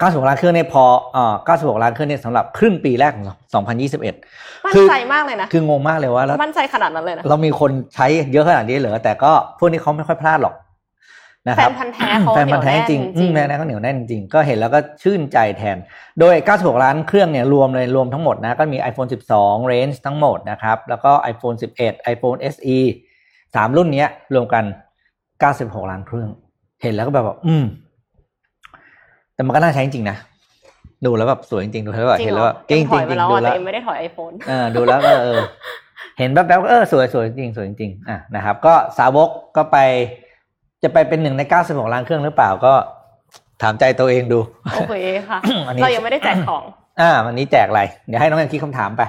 [0.00, 3.24] 96ล้านเครื่องเนี่ยพอเอ่อ96ล้านเครื่องเนี่ยสำหรับครึ่งปีแรกของ
[3.64, 10.54] 2021มั่นคือใจมากเลยนะ คืองงมากเลยว่าแล้วมั่นใจขนาดนั้นเลยนะ เรามีคนใช้เยอะขนาดนี้เหรอ แต่ก็พวกนี้เขาไม่ค่อยพลาดหรอก
[11.48, 15.76] นะแฟครับนพันธ์แท้เขาแฟนพันธ์แท้จริงเหนียวแน่นจริงอืมแฟนพันธ์แท้เขาเหนียวแน่นจริง ก็เห็นแล้วก็ชื่นใจแทน
[16.20, 19.08] โดย 96 ล้านเครื่องเนี่ยรวมเลยรวมทั้งหมดนะ ก็มี iPhone
[19.40, 22.78] 12 range ทั้งหมดนะครับ แล้วก็ iPhone 11 iPhone SE
[23.54, 24.64] สามรุ่นเนี้ยรวมกัน
[25.42, 26.28] 96 ล้านเครื่อง
[26.82, 27.64] เห็นแล้วก็แบบว่าอืม
[29.34, 30.16] แต่มันก็น่าใช้จริงๆนะ
[31.06, 35.40] ดูแล้วแบบสวยจริงๆดูแล้วแบบจริงเห็นเหรแล้วอแบบจริงเอ็มถจริองยจมาริงแล้วดูอะแล้วแต่เอ็มไม่ได้ถอยไอโฟนเออดูแล้วก็เออ
[36.18, 39.78] เห็นแป๊บๆก็เออสวยสวยจริงสวยจริงอะนะครับ ก็สาวกก็ไป
[40.82, 42.74] จะไปเป็นหนึ่งในเก้าสิบหกล้านเครื่องหรือเปล่าก็
[43.62, 44.38] ถามใจตัวเองดู
[44.74, 44.94] โอเค
[45.28, 45.38] ค่ะ
[45.68, 46.62] อันนี้เรายังไม่ได้แจกของ
[47.00, 49.02] อ่า วันนี้แจกอะไร เดี๋ยวให้น้องแอนคิดคำถามไป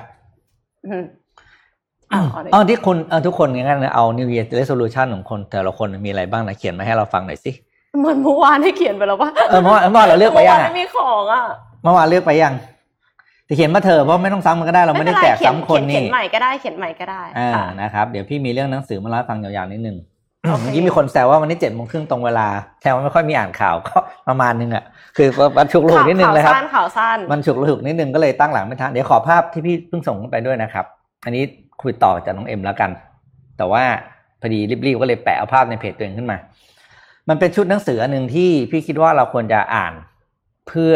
[2.13, 7.51] อืมอะเอาเลยอ๋อที่คนเออทุกคนงั้นๆนะเอา New Year Resolution ของคน แต่ละคนมีอะไรบ้างนะเขียนมาให้เราฟังหน่อยสิ
[7.99, 11.43] เหมือนเมื่อวานให้เขียนไปแล้วปะเออเมื่อวานเมื่อวานเราเลือกไปเมื่อยัวางนอะไม่มีของอะ
[11.83, 12.53] เมื่อวานเลือกไปยัง
[13.45, 19.97] แต่เขียนมาเถอะเพราะไม่ต้องซ้ำมันก็ได้เราไม่ได้แจกเขียนซ้ำคนเขียนี่นใหม่ก็ได้เขียนใหม่ก็ได้อ่าค่ะนะครับเดี๋ยวพี่มีเรื่องหนังสือมาเล่าให้ฟังยาวๆนิดนึง
[20.43, 22.47] โอเคเมื่อกี้มีคนแซวว่าวันนี้เจ็ดโมงครึ่งตรงเวลา
[22.81, 23.97] แซวว่าไม่ค่อยมีอ่านข่าวก็
[24.27, 24.83] ประมาณนึงอะ
[25.17, 30.85] คือวันฉุกละหุกนิดนึงเลยครับข่าวสั้นข่าวสั้นมันฉุกละหุกนิดนึงก็เลยตั้งหลังไม่ทันเดี๋ยวขอภาพที่พี่เพิ่งส่งไปด้วยนะครับ
[31.25, 31.43] อันนี้
[31.81, 32.91] คุยต่อจากน้องเอ็มแล้วกัน
[33.57, 33.83] แต่ว่า
[34.41, 36.37] พอดีรีบๆก็เลยแปะเอาภาพในเพจตัวเองขึ้นมา
[37.29, 39.93] มันเป็นชุดหนังสืออันหนึ่งที่พี่คิดว่าเราควรจะอ่าน
[40.67, 40.95] เพื่อ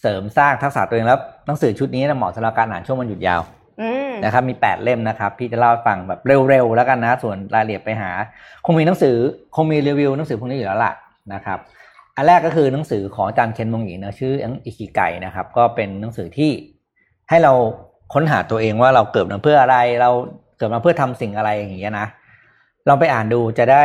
[0.00, 3.40] เสริมสร้างทักษะตัวเองแล้วหนังสือชุดนี้นะเหมาะสำหรับการอ่านช่วงวันหยุดยาว
[3.80, 8.10] อืมนะครับมีแปดเล่มนะครับพี่จะเล่าให้ฟังแบบเร็วๆแล้วกันนะ ส่วนรายละเอียดไปหา
[8.64, 9.16] คงมีหนังสือ
[9.56, 10.92] คงมีรีวิวหนังสือพวกนี้อยู่แล้วล่ะ
[11.32, 11.58] นะครับ
[12.16, 16.50] อันแรกก็คือหนังสือของอาจารย์เคนมงหยีนะชื่ออิคิไกนะครับ ก็เป็นหนังสือที่
[17.28, 17.52] ให้เรา
[18.12, 20.10] ค้นหาตัวเองว่าเราเกิดมาเพื่ออะไร เรา
[20.58, 22.06] เกิดมาเพื่อทำสิ่งอะไรอย่างเงี้ยนะ
[22.88, 23.84] ลองไปอ่านดูจะได้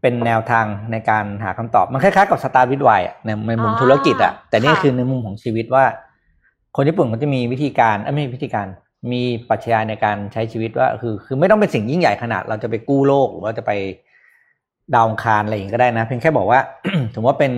[0.00, 2.90] เป็นแนวทางในการหาคำตอบมันคล้ายๆกับสตาร์วิทไว
[3.26, 5.84] ในในมุมธุรกิจอะแต่นี่คือในมุมของชีวิตว่า
[6.76, 8.66] คนญี่ปุ่นเขาจะมีวิธีการเอ้ยไม่ใช่วิธีการ
[9.12, 13.72] มีปรัชญาในการใช้ชีวิตว่าคือ คือไม่ต้องเป็นสิ่งยิ่งใหญ่ขนาด เราจะไปกู้โลกหรือว่าจะไป
[14.94, 16.60] ดาวอังคารอะไรอย่างนี้ก็ได้นะ เพียงแค่บอกว่า
[17.14, 17.52] ถือว่าเป็น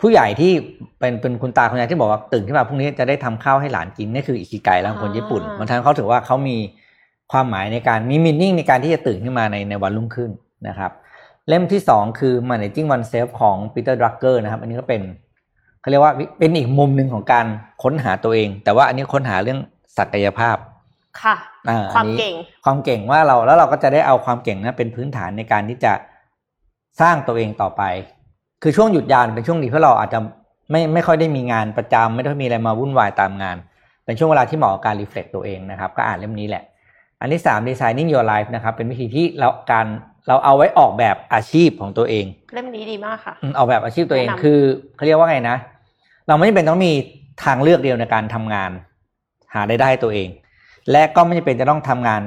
[0.00, 0.52] ผู้ใหญ่ที่
[0.98, 6.56] เป็นเป็นคุณตาคุณยายที่บอกว่าตื่นขึ้นมาพรุ่งนี้จะได้ทำข้าวให้หลานกินนี่คืออิคิไกแล้วของคนญี่ปุ่นอ่ามันทำให้เขาถือว่าเขามี
[7.32, 10.30] ความหมายในการมี meaning ในการที่จะตื่นขึ้นมาในในวันรุ่งขึ้น
[10.68, 10.90] นะครับ
[11.48, 15.02] เล่มที่สองคือ managing oneself ของ Peter Drucker นะครับ อันนี้ก็เป็น
[15.80, 17.46] เขาเรียกว่าเป็นอีกมุมหนึ่งของการ
[17.82, 19.58] ค้นหาตัวเอง แต่ว่าอันนี้ค้นหาเรื่อง
[19.98, 20.56] ศักยภาพ
[21.22, 21.34] ค่ะ
[21.68, 22.34] อ่ความอันนี้เก่ง
[22.64, 25.92] ความเก่งว่าเราแล้วเราก็จะได้เอาความเก่งนั้นเป็นพื้นฐานในการที่จะ
[27.00, 27.82] สร้างตัวเองต่อไป
[28.62, 30.18] คือช่วงหยุดยาวเป็นช่วงดีเพราะเราอาจจะ
[30.70, 33.56] ไม่ไม่ค่อยได้มีงานประจำไม่ได้มีอะไรมาวุ่นวายตามงาน
[34.04, 36.62] เป็นช่วงเวลาที่เหมาะกับการรีเฟล็กตัวเองนะครับ ก็อ่านเล่มนี้แหละ
[37.20, 39.86] อันที่สาม designing your life นะครับ เป็นวิธีที่เราการ
[40.28, 44.60] เราเอาไว้ออกแบบอาชีพของตัวเอง เล่มนี้ดีมากค่ะอืมออกแบบอาชีพตัวเองแนะนำคือ
[44.96, 45.56] เขาเรียกว่าไงนะ
[46.28, 46.92] เราไม่จำเป็นต้องมี
[47.44, 48.70] ทางเลือกเดียวในการทำงาน
[49.54, 50.28] หหารายได้ให้ตัวเอง
[50.90, 52.20] และก็ไม่จำเป็นจะต้องทำงาน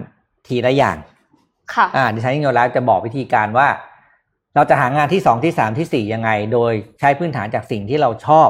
[0.48, 0.98] ทีละอย่าง
[1.74, 3.68] ค่ะอ่าดิฉันยิ่งยงรักจะบอกวิธีการว่า
[4.60, 8.50] เราจะหางานที่สองที่สามที่สี่ยังไง โดยใช้พื้นฐานจากสิ่งที่เราชอบ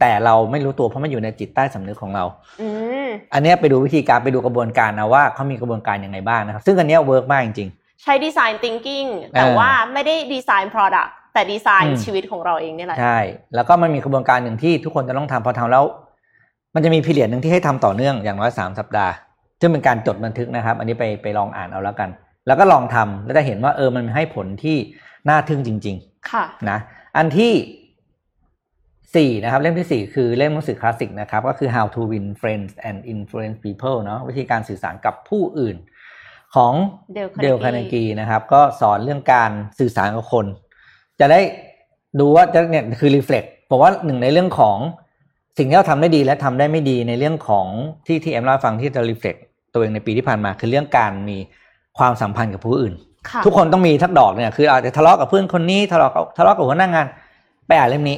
[0.00, 2.24] แต่เราไม่รู้ตัวเพราะมันอยู่ในจิตใต้สำนึกของเรา
[2.60, 2.68] อื
[3.06, 7.68] มอันเนี้ยไปดูวิธีการไปดูกระบวนการนะว่าเขามีกระบวนการยังไงบ้างนะครับ ซึ่งอันเนี้ยเวิร์กมากจริง
[8.02, 13.18] ใช้ดีไซน์ thinking แต่เออว่าไม่ได้ดีไซน์ product แต่ดีไซอืน์มชีวิตของเราเองนี่แหละๆใช่
[13.54, 15.84] แล้วก็มันมีกระบวนการหนึ่งที่ทุกคนจะต้องทำพอทำแล้ว
[16.74, 19.12] มันจะมีพีเรียดหนึ่งที่ให้ทำต่อเนื่องอย่างน้อยสามสัปดาห์
[19.60, 22.10] ซึ่งเป็นการจดบันทึกนะครับ อันนี้ไปไปลองอ่านเอาแล้วกัน
[22.46, 24.76] แล้วก็ลองทำแล้วจะเห็นว่าเออมันให้ผลที่
[25.28, 26.78] น่าทึ่งจริง ๆ ค่ะนะ
[27.16, 27.52] อันที่
[29.16, 35.76] สี่นะครับเล่มที่สี่คือเล่มหนังสือคลาสสิกนะครับก็คือ How to Win Friends and Influence People เนาะวิธีการสื่อสารกับผู้อื่น
[36.54, 36.72] ของ
[37.16, 40.46] Dale Carnegieนะครับ ก็สอนเรื่องการสื่อสารกับคน
[41.20, 41.40] จะได้
[42.20, 44.78] ดูว่าจะเนี่ยคือ reflect ผมว่าหนึ่งในเรื่องของ
[45.58, 47.66] สิ่งที่เราทำได้ดีและทำได้ไม่ดีในเรื่องของ
[48.06, 49.36] ที่ที่เอ็มเล่าให้ฟังที่จะ reflect
[49.72, 51.38] ตัวเองในปีที่ผ่านมา คือเรื่องการมี
[51.98, 53.07] ความสัมพันธ์กับผู้อื่นค่ะ
[53.44, 57.06] ทุกคนต้องมีทักดอกเนี่ยคืออาจจะทะเลาะกับเพื่อนคนนี้ทะเลาะกับทะเลาะกับหัวหน้างาน
[57.66, 58.16] ไปอ่านเล่มนี้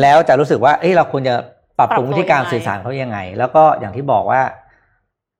[0.00, 1.34] แล้วจะรู้สึกว่าเอ้ยเราควรจะ
[1.78, 4.42] ปรับปรุงวิธีการสื่อสารเขายังไง แล้วก็อย่างที่บอกว่า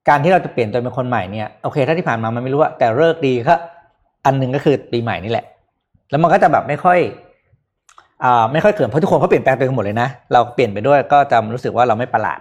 [0.08, 3.54] การที่เราจะเปลี่ยนตัวเป็นคนใหม่เนี่ยโอเค ถ้าที่ผ่านมามันไม่รู้ว่าแต่เลิกดีก็
[4.26, 5.44] อันหนึ่งก็คือปีใหม่นี่แหละ
[6.10, 6.98] แล้วมันก็จะแบบไม่ค่อย
[8.24, 12.38] อ่าไม่ค่อยเขินเพราะทุกคนเขาเปลี่ยนแปลงไปกันหมดเลยนะ เราเปลี่ยนไปด้วยก็จะรู้สึกว่าเราไม่ประหลาด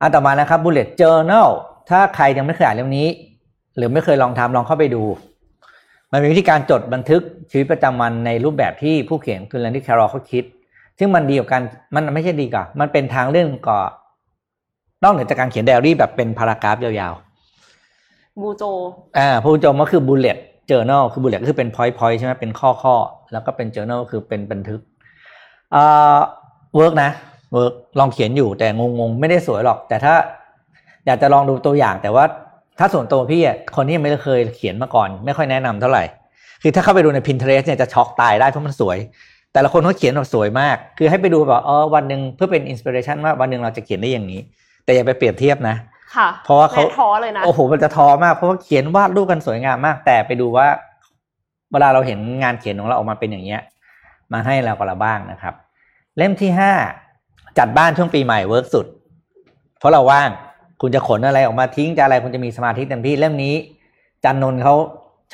[0.00, 1.48] อันต่อมานะครับ bullet journal
[1.90, 3.08] ถ้าใครยังไม่เคยอ่านเล่มนี้
[3.76, 5.02] หรือไม่เคยลองทำลองเข้าไปดู
[6.14, 10.44] มันเป็นวิธีการจดบันทึกชีวิตประจำวันในรูปแบบที่ผู้เขียนคือแลนดี้แครอลเขาคิด
[10.98, 11.62] ซึ่งมันดีกว่ากัน
[11.94, 13.80] มันไม่ใช่ดีกว่ามันเป็นทางเรื่องก่อ
[15.04, 17.14] นอกเหนือจากการเขียนไดอารี่แบบเป็น paragraph ยาว
[18.40, 20.38] บูโจๆอ่าบูโจก็คือ bullet
[20.70, 24.80] journal คือ bullet ก็คือเป็น point point ใช่ไหมเป็นข้อข้อๆแล้วก็เป็น journal ก็คือเป็นบันทึก
[25.74, 26.18] อ่า
[26.74, 27.10] work นะ
[27.52, 30.14] work ลองเขียนอยู่แต่งงๆ ไม่ได้สวยหรอก แต่ถ้า
[31.06, 32.24] อยากจะลองดูตัวอย่างแต่ว่า
[32.78, 36.04] ถ้าส่วนตัวพี่อะคนที่ยังไม่เคยเขียนมาก่อน ไม่ค่อยแนะนำเท่าไหร่
[36.62, 38.98] คือถ้าเข้าไปดูใน Pinterest เนี่ยจะช็อกตายได้เพราะมันสวย
[39.52, 44.40] แต่ละคนเขาเขียนแบบสวยมาก คือให้ไปดูแบบเออวันหนึ่งเพื่อเป็น inspiration ว่าวันหนึ่งเราจะเขียนได้อย่างนี้
[44.84, 45.76] แต่อย่าไปเปรียบเทียบนะ
[46.16, 50.66] ค่ะ เพราะว่าเขาแม่ท้อเลยนะโอ้โหมันจะท้อมากเพราะว่าเขียนวาดรูปกันสวยงามมาก แต่ไปดูว่า
[51.72, 53.62] เวลาเราเห็นงานเขียนของเราออกมาเป็นอย่างเงี้ย
[54.32, 55.54] มาให้เราก็ละบ้างนะครับ
[56.16, 56.72] เล่มที่ห้า
[57.58, 58.86] จัดบ้านช่วงปีใหม่ work สุด
[59.78, 60.30] เพราะเราว่าง
[60.80, 63.54] คุณจะขนอะไรออกมาทิ้งจะอะไรคุณจะมีสมาธิเต็มที่เล่มนี้
[64.24, 64.74] จันนนท์เขา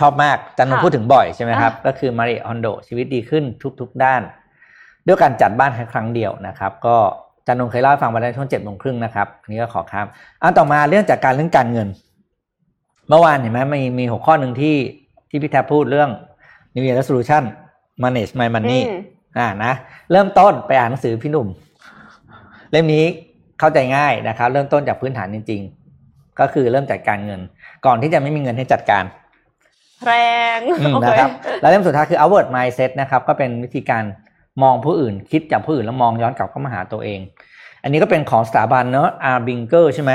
[0.01, 3.45] ชอบมากจันนนท์ค่ะพูดถึงบ่อยใช่ไหมครับอะก็คือมาริเอะ คอนโดะ ชีวิตดีขึ้น
[3.81, 4.23] ทุก ๆ ด้าน
[5.07, 6.97] ด้วยการจัดบ้านแค่ครั้งเดียวนะครับ ก็
[7.47, 10.07] จันนนท์เคยเล่าให้ฟังวันในช่วงเจ็ดโมงครึ่งนะครับอันนี้ก็ขอข้าม
[10.43, 11.89] อันต่อมาเรื่องจากการเรื่องการเงิน
[13.09, 14.77] เมื่อวานเห็นไหมมีมีหัวข้อหนึ่งที่
[15.31, 16.11] ที่พี่แทบพูดเรื่อง
[16.75, 17.43] New Year Resolution
[18.03, 19.01] Manage My Money อืม
[19.39, 19.73] อ่านะ
[20.13, 21.49] เริ่มต้นไปอ่านหนังสือพี่หนุ่ม
[22.71, 23.05] เล่มนี้
[23.61, 25.61] เข้าใจง่ายนะครับ เริ่มต้นจากพื้นฐานจริง
[26.01, 27.41] ๆ ก็คือเริ่มจัดการเงิน
[27.87, 29.05] ก่อนที่จะไม่มีเงินให้จัดการ
[30.07, 30.13] แร
[30.57, 31.31] งอืมโอเคนะครับ
[31.61, 34.05] แล้วเล่มสุดท้ายคือ outward mindset นะครับ ก็เป็นวิธีการ
[34.63, 37.21] มองผู้อื่น คิดจากผู้อื่นแล้วมองย้อนกลับเข้ามาหาตัวเอง
[37.83, 40.13] อันนี้ก็เป็นของสถาบันเนอะ a r b i n g e r ใช่ไหม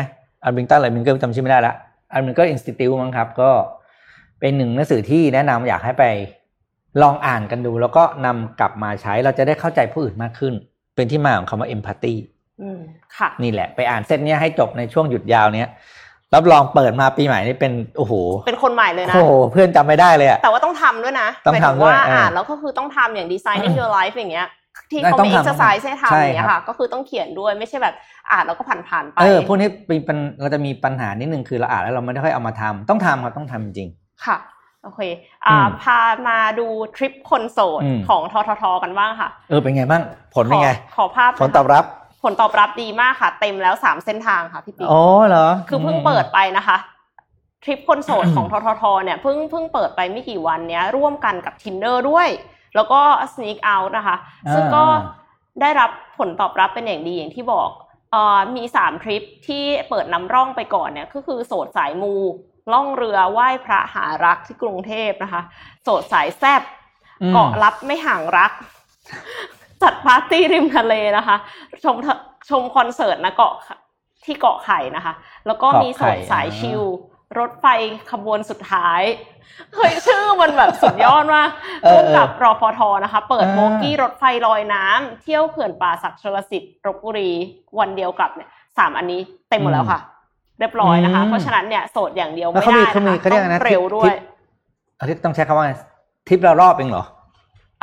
[0.47, 1.15] a r b i n g e r อะไร b i n g e r
[1.21, 1.73] จำชื่อไม่ได้ละ
[2.15, 3.51] a r b i n g e r Institute มั้งครับ ก็
[4.39, 6.03] เป็นหนึ่งหนังสือที่แนะนำอยากให้ไป
[7.01, 10.53] ลองอ่านกันดู แล้วก็นำกลับมาใช้เราจะได้เข้าใจผู้อื่นมากขึ้น
[10.95, 12.34] เป็นที่มาของคำว่า empathy อืม
[13.18, 15.70] ค่ะ นี่แหละไปอ่านเส้นเนี้ยให้จบในช่วงหยุดยาวเนี้ย
[16.34, 18.14] รับรองเปิดมาปีใหม่นี่เป็นโอ้โห
[18.47, 24.47] เป็นคนใหม่เลยนะโอ้โหเพื่อนจำไม่ได้เลยอะแต่ว่าต้องทำด้วยนะต้องหมายทำถึงด้วยว่าเอออ่อ่านแล้วก็คือต้องทำอย่าง designing your life อย่างเงี้ย
[24.91, 27.95] ที่ได้เขาต้องมีทำ exercise ให้ทำใช่อย่างเงี้ยครัค่ะบก็คือต้องเขียนด้วยไม่ใช่แบบ
[28.32, 33.89] อ่านแล้วก็ผ่านๆไปเออพวกนี้มีปัญเราจะมีปัญหานิดนึงคือเราอ่านแล้วเราไม่ได้ค่อยเอามาทำต้องทำครับต้องทำจริง
[34.26, 34.38] ค่ะ
[34.84, 35.01] โอเค
[35.47, 40.03] อ่าอืมพามาดูทริปคนโสดอืมของทททกันบ้างค่ะ เออเป็นไงบ้าง
[40.36, 41.86] ผลเป็นไงขอขอภาพผลตอบรับ
[42.26, 46.78] ผลตอบรับดีมากค่ะ เต็มแล้วสามเส้นทางค่ะพี่ปิ๊กอ๋อเหรอ คือเพิ่งเปิดไปนะคะ
[47.63, 52.28] ทริปคนโสดของทททเนี่ยเพิ่งเพิ่งเปิดไปไม่กี่วันเนี้ยร่วมกันกับ tinder ด้วย
[52.76, 52.99] แล้วก็
[53.34, 54.15] sneak out นะคะ
[54.45, 54.84] อ่าซึ่งก็
[55.61, 57.69] ได้รับผลตอบรับเป็นอย่างดีอย่างที่บอก
[58.11, 62.13] เอ่อมีสามทริปที่เปิดนำร่องไปก่อนเนี่ยก็คือโสดสายมู
[62.73, 65.41] ล่องเรือไหว้พระหารักที่กรุงเทพนะคะ
[65.84, 66.61] โสดสายแซบ
[67.21, 68.51] อืมเกาะรับไม่ห่างรัก
[69.86, 71.36] จัดปาร์ตี้ริมทะเลนะคะ
[71.83, 72.07] ชมเถ
[72.49, 73.53] ชมคอนเสิร์ตนะเกาะ
[74.25, 75.13] ที่เกาะไข่นะคะ
[75.47, 76.81] แล้วก็มีโสดสายชิล
[77.39, 77.65] รถไฟ
[78.11, 79.01] ขบวนสุดท้าย
[79.75, 81.49] เฮ้ยชื่อมันแบบสุดยอดมาก
[81.83, 87.31] เออร่วมเออกับรอฟทนะคะ เปิดอ่าโบกี้รถไฟลอยน้ำเที่ยวเขื่อนป่าศักดิ์ชลสิทธิ์ลบบุรี
[87.79, 89.19] วันเดียวกลับเนี่ยสามอันนี้
[89.49, 89.99] เต็มหมดแล้วค่ะ
[90.59, 94.15] เรียบร้อยนะคะอืมเพราะฉะนั้นเนี่ยโสดอย่างเดียวแล้วไม่เขามีได้เขามีนะคะเขาเรียกอะไรต้นะองเร็วด้วทริยป
[94.99, 95.73] อันนี้ต้องใช้คำว่าไง
[96.27, 97.05] ทริปละรอบเองเหรอ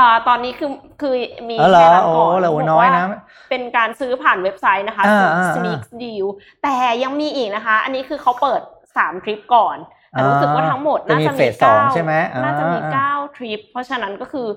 [0.03, 1.14] อ่าตอนนี้คือคือ
[1.48, 3.05] มีเออเหรอแค่นั้นโอ้ก่อนเราบอกน้อยว่านะ
[3.50, 6.26] เป็นการซื้อผ่านเว็บไซต์นะคะอ่าอ่า Sneak Deal
[6.62, 8.61] แต่ยังมีอีกนะคะ อันนี้คือเขาเปิด
[8.96, 9.76] สามทริปก่อน
[10.11, 14.48] แต่รู้สึกว่าทั้งหมดจะน่ามีจะเฟมีสสองเก้าใช่ไหมน่าจะมีอ่เก้าทริปเพราะฉะนั้นก็คือ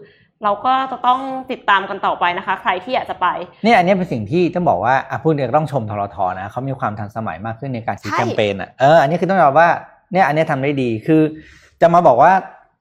[0.44, 1.20] เราก็จะต้อง
[1.52, 3.28] ติดตามกันต่อไปนะคะ ใครที่อยากจะไป
[3.64, 9.70] เนี่ยอันนี้เป็นสิ่งที่ต้องบอกว่าอะพูดเนี่ยต้องชมทรทนะเขามีความทันสมัยมากขึ้นในการคิดใช่แคมเปญอะเอออันนี้คือต้องยอมรับว่า
[10.12, 11.22] เนี่ยอันนี้ทำได้ดีคือ
[11.82, 12.32] จะมาบอกว่า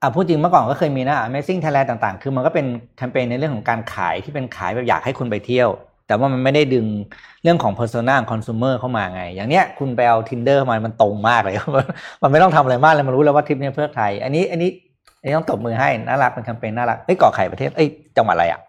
[0.04, 5.68] อะพูดจริงเมื่อก่อนก็เคยมีนะ Amazing Thailand ต่างๆ คือมันก็เป็นแคมเปญในเรื่องของการขายที่เป็นขายแบบอยากให้คุณไปเที่ยว
[6.06, 6.86] แต่ว่ามันไม่ได้ดึง
[7.42, 11.54] เรื่องของ persona consumer เข้ามาไง อย่างเนี้ยคุณไปเอา Tinder มามันตรงมากเลย
[12.22, 14.70] มันไม่ต้องทำอะไรมากเลยมันรู้แล้วว่าทริปเนี้ยเพื่อใคร อันนี้อันนี้
[15.20, 18.60] อันนี้ต้องตบมือให้น่ารักเป็นแคมเปญน่ารักเอ้ยเกาะไข่ประเทศเอ้ยจังหวัดอะไรอะ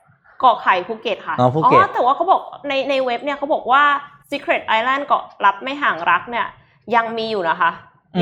[0.41, 3.83] เกาะไข่ภูเก็ตค่ะอ๋อภูเก็ตแต่ว่าเขาบอกในในเว็บเนี่ยเขาบอกว่า
[4.31, 6.45] Secret Island เกาะรับไม่ห่างรักเนี่ย
[6.95, 7.71] ยังมีอยู่นะคะ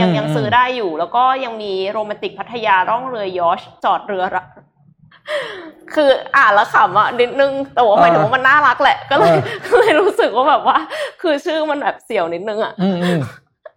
[0.02, 4.48] ยังอืมยังซื้อได้อยู่ แล้วก็ยังมีโรแมนติกพัทยาร่องเรือยอชจอดเรือรัก
[5.96, 9.36] คืออ่านแล้วขำอะนิดนึงแต่ว่าหมายถึงว่ามันน่ารักแหละ ก็เลย
[9.68, 10.78] ก็เลยรู้สึกว่าแบบว่า
[11.22, 13.20] คือชื่อมันแบบเสี่ยวนิดนึงอะอืมอืม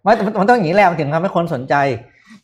[0.03, 1.75] ไม่แต่มันต้องอย่างนี้แหละมันถึงทำให้คนสนใจ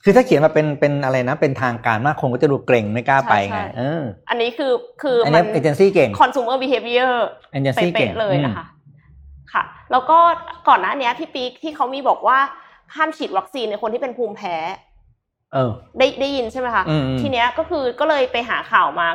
[0.04, 4.72] คือถ้าเขียนมาเป็นเป็นอะไรนะ เป็นทางการมากคนก็จะดูเกรงไม่กล้าไปไงใช่ใช่เอออันนี้คือ
[5.02, 7.14] คืออันมันี้นเอเจนซี่เก่ง consumer behavior
[7.52, 8.66] เอเจนซี่เก่งเป๊ะๆเลยนะคะ
[9.54, 10.18] ค่ะ แล้วก็
[10.68, 12.38] ก่อนหน้านี้พี่ปี๊กที่เขามีบอกว่า
[12.96, 14.56] ห้ามฉีดวัคซีนในคนที่เป็นภูมิแพ้
[15.54, 19.08] เออได้ได้ยินใช่ไหมคะอืมอืมทีเนี้ยก็คือก็เลยไปหาข่าวมา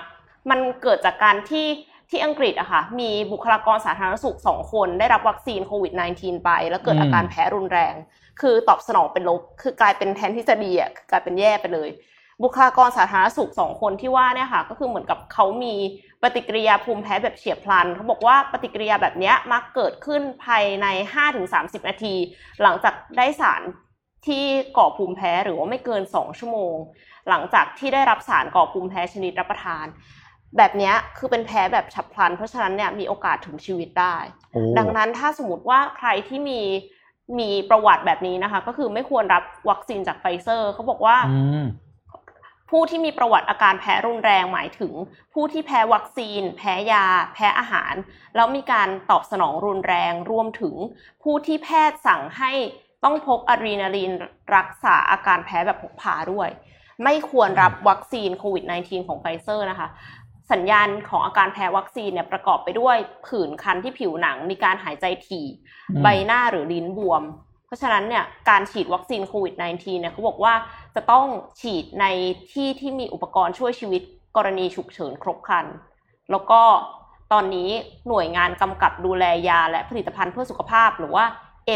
[0.51, 1.67] มันเกิดจากการที่
[2.11, 7.95] ที่อังกฤษอะค่ะมีบุคลากรสาธารณสุขสองคนได้รับวัคซีนโควิด -19 ไป แล้วเกิดอาการแพ้รุนแรง
[8.41, 11.89] คือตอบสนองเป็นลบ คือกลายเป็นแทนที่จะดีอะกลายเป็นแย่ไปเลย
[12.43, 15.75] บุคลากรสาธารณสุขสองคนที่ว่าเนี่ยค่ะ ก็คือเหมือนกับเขามี
[16.23, 20.87] ปฏิกิริยาภูมิแพ้แบบเฉียบพลันเขาบอกว่าปฏิกิริยาแบบเนี้ยมักเกิดขึ้นภายใน
[21.37, 22.15] 5-30 นาที
[22.63, 23.63] หลังจากได้สาร
[24.27, 24.45] ที่
[24.77, 26.77] ก่อภูมิแพ้หรือว่าไม่เกิน 2 ชั่วโมง
[27.29, 29.87] หลังจากที่ได้รับสารก่อภูมิแพ้ชนิดรับประทาน
[30.57, 34.17] แบบเนี้ยคือเป็นแพ้แบบฉับพลัน เพราะฉะนั้นเนี่ยมีโอกาสถึงชีวิตได้
[34.53, 36.61] โอ้ดังนั้นถ้าสมมติว่าใครที่มี
[37.39, 41.65] มีประวัติแบบนี้นะคะ ก็คือไม่ควรรับวัคซีนจากไฟเซอร์เขาบอกว่าอืม
[42.71, 44.93] ผู้ที่มีประวัติอาการแพ้รุนแรงหมายถึง
[45.35, 47.95] ผู้ที่แพ้วัคซีน แพ้ยา แพ้อาหาร
[48.37, 50.75] แล้วมีการตอบสนองรุนแรงรวมถึง
[51.23, 52.53] ผู้ที่แพทย์สั่งให้
[53.05, 54.13] ต้องพกอะดรีนาลีน
[54.57, 56.49] รักษาอาการแพ้แบบพกพาด้วย
[57.05, 59.89] ไม่ควรรับวัคซีนโควิด -19 ของไฟเซอร์นะคะ
[60.53, 62.97] สัญญาณของอาการแพ้วัคซีนเนี่ยประกอบไปด้วย
[63.27, 65.47] ผื่นคันที่ผิวหนัง มีการหายใจถี่
[65.91, 67.23] อืมใบหน้าหรือลิ้นบวม
[67.69, 70.55] เพราะฉะนั้นเนี่ยการฉีดวัคซีนโควิด -19 เนี่ยเขาบอกว่า
[70.95, 71.27] จะต้อง
[71.61, 72.07] ฉีดใน
[72.53, 74.03] ที่ที่มีอุปกรณ์ช่วยชีวิต
[74.37, 75.67] กรณีฉุกเฉินครบครัน
[76.31, 76.61] แล้วก็
[77.33, 77.71] ตอนนี้
[78.09, 81.25] หน่วยงานกำกับดูแลยาและผลิตภัณฑ์เพื่อสุขภาพหรือว่า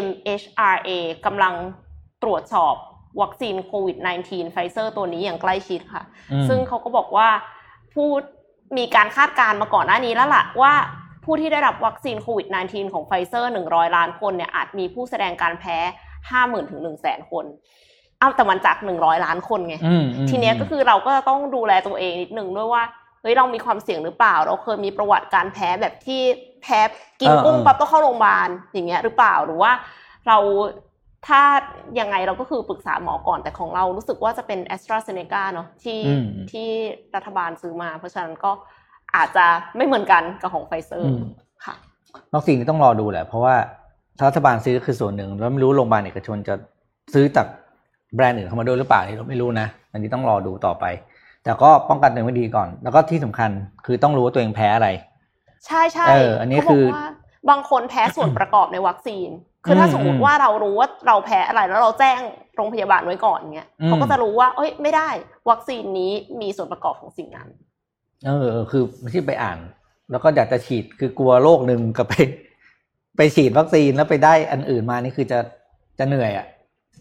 [0.04, 0.90] MHRA
[1.26, 1.54] กำลัง
[2.22, 2.74] ตรวจสอบ
[3.20, 7.28] วัคซีนโควิด -19 ไฟเซอร์ตัวนี้อย่างใกล้ชิดค่ะอืมซึ่งเขาก็บอกว่า
[7.94, 8.08] ผู้
[8.76, 10.72] มีการคาดการณ์มาก่อนหน้านี้แล้วล่ะว่า
[11.24, 15.76] ผู้ที่ได้รับวัคซีนโควิด -19 ของไฟเซอร์ 100 ล้านคนเนี่ยอาจมีผู้แสดงการแพ้
[16.20, 17.44] 50,000ถึง100,000 คน
[18.20, 22.84] เอาแต่มันจาก 100 ล้านคนไงอืมอืมทีเนี้ยก็คือเราก็จะต้องดูแลตัวเองนิดนึงด้วยว่า
[23.20, 26.22] เฮ้ยเรามีความเสี่ยงหรือเปล่า เราเคยมีประวัติการแพ้แบบที่
[26.62, 26.80] แพ้
[27.20, 29.72] กินเออกุ้งเออปั๊บต้องเข้าโรงพยาบาลอย่างเงี้ยหรือเปล่าหรือว่า
[30.28, 30.38] เรา
[31.26, 31.42] ถ้า
[32.00, 36.68] ยังไงเราก็คือปรึกษาหมอก่อนแต่ของเรารู้สึกว่าจะเป็น a s t r a z เซ e c a เนาะที่อืมที่
[37.14, 38.52] รัฐบาลซื้อมา เพราะฉะนั้นก็
[39.16, 39.46] อาจจะ
[39.76, 41.22] ไม่เหมือนกันกับของไฟเซอร์อืม
[41.64, 41.74] ค่ะ
[42.34, 43.54] วัคซีนนี่ต้องรอดูแหละ เพราะว่า
[44.18, 46.54] ถ้ารัฐบาลซื้อคือส่วนหนึ่ง แล้วไม่รู้โรงพยาบาลเอกชนจะ
[47.14, 47.46] ซื้อจาก
[48.14, 50.84] แบรนด์อื่นเข้ามาด้วยหรือเปล่านี่เราไม่รู้นะ อันนี้ต้องรอดูต่อไป
[51.44, 53.50] แต่ก็ป้องกันตัวเองไว้ดีก่อน แล้วก็ที่สำคัญ
[53.86, 54.88] คือต้องรู้ว่าตัวเองแพ้อะไร
[55.66, 57.06] ใช่ใช่เอออันนี้คือเขาบอกว่า
[57.50, 59.28] บางคนแพ้ส่วนประกอบในวัคซีน
[59.64, 62.18] คือถ้าอืมสมมอืติมว่าเรารู้ว่าเราแพ้อะไรแล้วเราแจ้ง
[62.56, 65.08] โรงพยาบาลไว้ก่อนเงี้ยอืมเขาก็จะรู้ว่าเอ้ยไม่ได้
[65.50, 67.48] วัคซีนนี้มีส่วนประกอบของสิ่งนั้น
[68.26, 69.58] เออเออคือที่ไปอ่าน
[70.10, 72.14] แล้วก็อยากจะฉีดคือกลัวโรคหนึ่งกับไป
[73.16, 75.38] ไปฉีดวัคซีนแล้วไปได้อันอื่นมานี่คือจะ
[75.98, 76.46] จะเหนื่อยอะ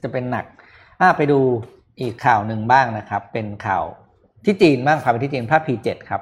[0.03, 0.45] จะเป็นหนัก
[1.01, 1.39] อะไปดู
[2.01, 3.83] อีกข่าวหนึ่งบ้างนะครับ เป็นข่าว
[4.45, 6.21] ที่จีนบ้างพาไปที่จีนภาพ P7 ครับ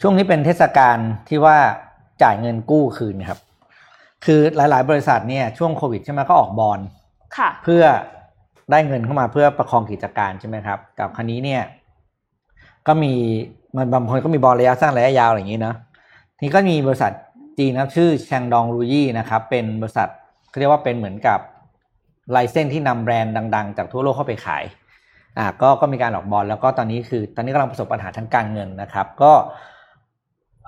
[0.00, 1.58] ช่วงนี้เป็นเทศกาลที่ว่า
[2.22, 3.38] จ่ายเงินกู้คืนครับ
[4.24, 6.80] คือหลาย ๆ บริษัทเนี่ยช่วงโควิดใช่ไหมก็ออกบอล
[7.36, 7.84] ค่ะเพื่อ
[8.70, 11.62] ได้เงินเข้ามาเพื่อประคองกิจการใช่ไหมครับ กับคันนี้เนี่ย
[12.86, 13.12] ก็มี
[13.76, 15.76] มันบางคนก็มีบอลระยะสั้นระยะยาวอะไรอย่างนี้เนาะ
[16.36, 17.12] ทีนี้ก็มีบริษัท
[17.58, 20.08] จีนนะครับชื่อแชงดองรูยี่นะครับ เป็นบริษัท
[20.48, 21.38] เขาเรียกว่าเป็นเหมือนกับ
[22.30, 24.64] ไลเซนที่นำแบรนด์ดัง ๆ จากทั่วโลกเข้าไปขาย
[25.38, 29.32] อ่าก็ก็มีการออกบอลแล้วก็ตอนนี้คือ ตอนนี้กำลังประสบปัญหาทางการเงินนะครับ ก็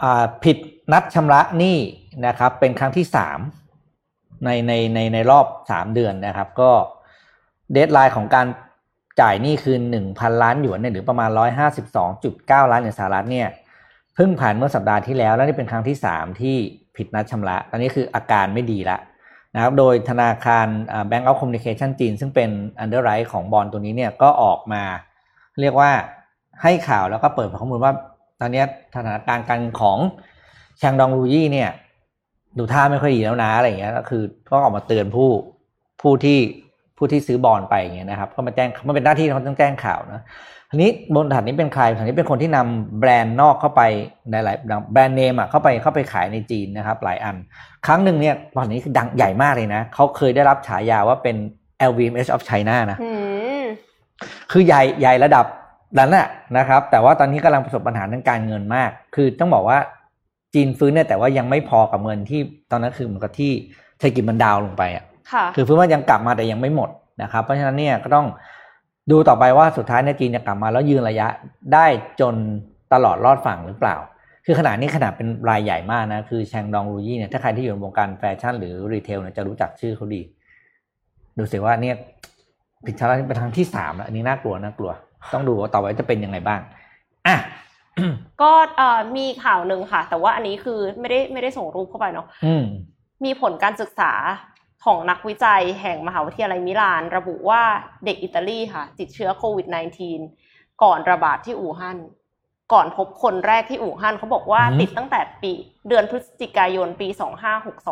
[0.03, 0.57] อ่าผิด
[0.93, 1.79] นัดชำระหนี้
[2.27, 3.39] นะครับ เป็นครั้งที่สาม
[4.45, 6.71] ในในในในรอบสามเดือนนะครับ ก็
[7.73, 8.47] deadline ของการ
[9.21, 13.49] จ่ายหนี้คืนหนึ่งพันล้านหยวนเนี่ยหรือประมาณร้อยห้าสิบสองจุดเก้าล้านเหรียญสหรัฐเนี่ย
[14.15, 16.57] เพิ่งผ่านเมื่อสัปดาห์ที่แล้วและนี่เป็นครั้งที่สามที่
[16.97, 18.99] ผิดนัดชำระ ตอนนี้คืออาการไม่ดีละ
[19.55, 20.67] นะครับโดยธนาคาร
[21.11, 22.51] Bank of Communication จีน ซึ่งเป็น
[22.83, 24.83] underwriter ของบอลตัวนี้เนี่ยก็ออกมา
[25.61, 25.91] เรียกว่า
[26.63, 27.93] ให้ข่าวแล้วก็เปิดข้อมูลว่า
[28.41, 28.63] ตอนนี้
[28.95, 29.99] สถานการณ์การของ
[30.79, 31.71] แชงดองรูยี่เนี่ย
[32.59, 35.31] ดูท่าไม่ค่อยดีแล้วนะอะไรอย่างเงี้ยก็คือก็ออกมาเตือนผู้
[36.03, 36.39] ผู้ที่
[36.97, 40.23] ผู้ที่ซื้อบอลไปอย่างเงี้ยนะครับก็มาแจ้งมันเป็นหน้าที่เขาต้องแจ้งข่าวนะ
[40.71, 43.83] ทีนี้บนฐานนี้เป็นใครฐานนี้เป็นคนที่นำแบรนด์นอกเข้าไป
[44.31, 44.57] ในหลาย
[44.93, 47.37] แบรนด์เนมอะเข้าไปเข้าไปขายในจีนนะครับ หลายอัน
[47.87, 51.37] ครั้งหนึ่งเนี่ยตอนนี้คือดังใหญ่มากเลยนะเขาเคยได้รับฉายาว่าเป็น
[51.91, 53.11] LVMH of China นะอื
[53.61, 53.65] ม
[54.53, 55.47] คือใหญ่ใหญ่ระดับ
[55.99, 56.29] นั้นแหละ
[56.59, 59.79] นะครับ แต่ว่าตอนนี้กำลังประสบปัญหาทางการเงินมาก คือต้องบอกว่า
[60.55, 62.41] จีนฟื้นเนี่ยแต่ว่ายังไม่พอกับเงินที่
[62.71, 63.53] ตอนนั้นคือเหมือนกับที่
[63.99, 66.91] เศรษฐกิจมันดาวน์ลงไปอะ ค่ะคือฟื้นว่ายังกลับมาแต่ยังไม่หมด
[67.23, 68.27] นะครับ เพราะฉะนั้นเนี่ยก็ต้อง
[69.11, 71.29] ดูต่อไปว่าสุดท้ายเนี่ยจีนจะกลับมาแล้วยืนระยะ
[71.75, 71.87] ได้
[72.21, 72.35] จน
[72.93, 73.97] ตลอดรอดฝั่งหรือเปล่า
[74.47, 80.23] คือขนาดนี้ขนาดเป็นรายใหญ่มากนะ คือแชงดองรูยี่เนี่ยถ้าใครที่อยู่ในวงการแฟชั่นหรือรีเทลเนี่ยจะรู้จักชื่อเขาดี
[81.39, 81.97] ดูสิว่าเนี่ย
[82.87, 84.93] ผิดชาร์ตเป็นทางที่สามแล้วอันนี้น่ากลัวน่ากลัว
[85.33, 86.61] ต้องดูว่าต่อไปจะเป็นยังไงบ้าง
[87.27, 87.37] อะ
[88.43, 92.65] ก็เอ่อมีข่าวหนึ่งค่ะ แต่ว่าอันนี้คือไม่ได้ไม่ได้ส่งรูปเข้าไปเนาะอืม
[93.25, 94.13] มีผลการศึกษา
[94.85, 97.63] ของนักวิจัยแห่งมหาวิทยาลัยมิลาน ระบุว่า
[98.05, 99.67] เด็กอิตาลีค่ะ ติดเชื้อโควิด
[100.25, 101.99] -19 ก่อนระบาดที่อู่ฮั่น
[102.73, 105.53] ก่อนพบคนแรกที่อู่ฮั่นเขาบอกว่าอืมติดตั้งแต่ปี
[105.89, 107.09] เดือนพฤศจิกายนปี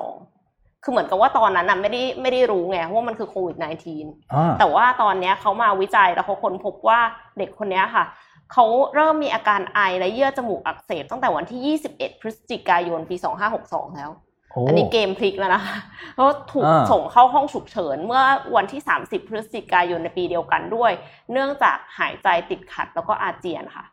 [0.00, 7.00] 2562 คือเหมือนกับว่าตอนนั้นน่ะไม่ได้ไม่ได้รู้ไงว่ามันคือโควิด -19 อ่าแต่ว่าตอนเนี้ยเขามาวิจัยแล้วเขาค้นพบว่า
[7.38, 8.04] เด็กคนเนี้ยค่ะ
[8.52, 8.64] เขา
[8.94, 13.16] เริ่มมีอาการไอและเยื่อจมูกอักเสบตั้งแต่วันที่ 21 พฤศจิกายนปี
[13.56, 15.76] 2562 แล้วโอ้อันนี้เกมพลิกแล้วนะคะ
[16.14, 18.22] เพราะถูกอ่าส่งเข้าห้องฉุกเฉิน เมื่อ
[18.56, 20.92] วันที่ 30 พฤศจิกายนในปีเดียวกันด้วย
[21.32, 23.84] เนื่องจากหายใจติดขัดแล้วก็อาเจียนค่ะ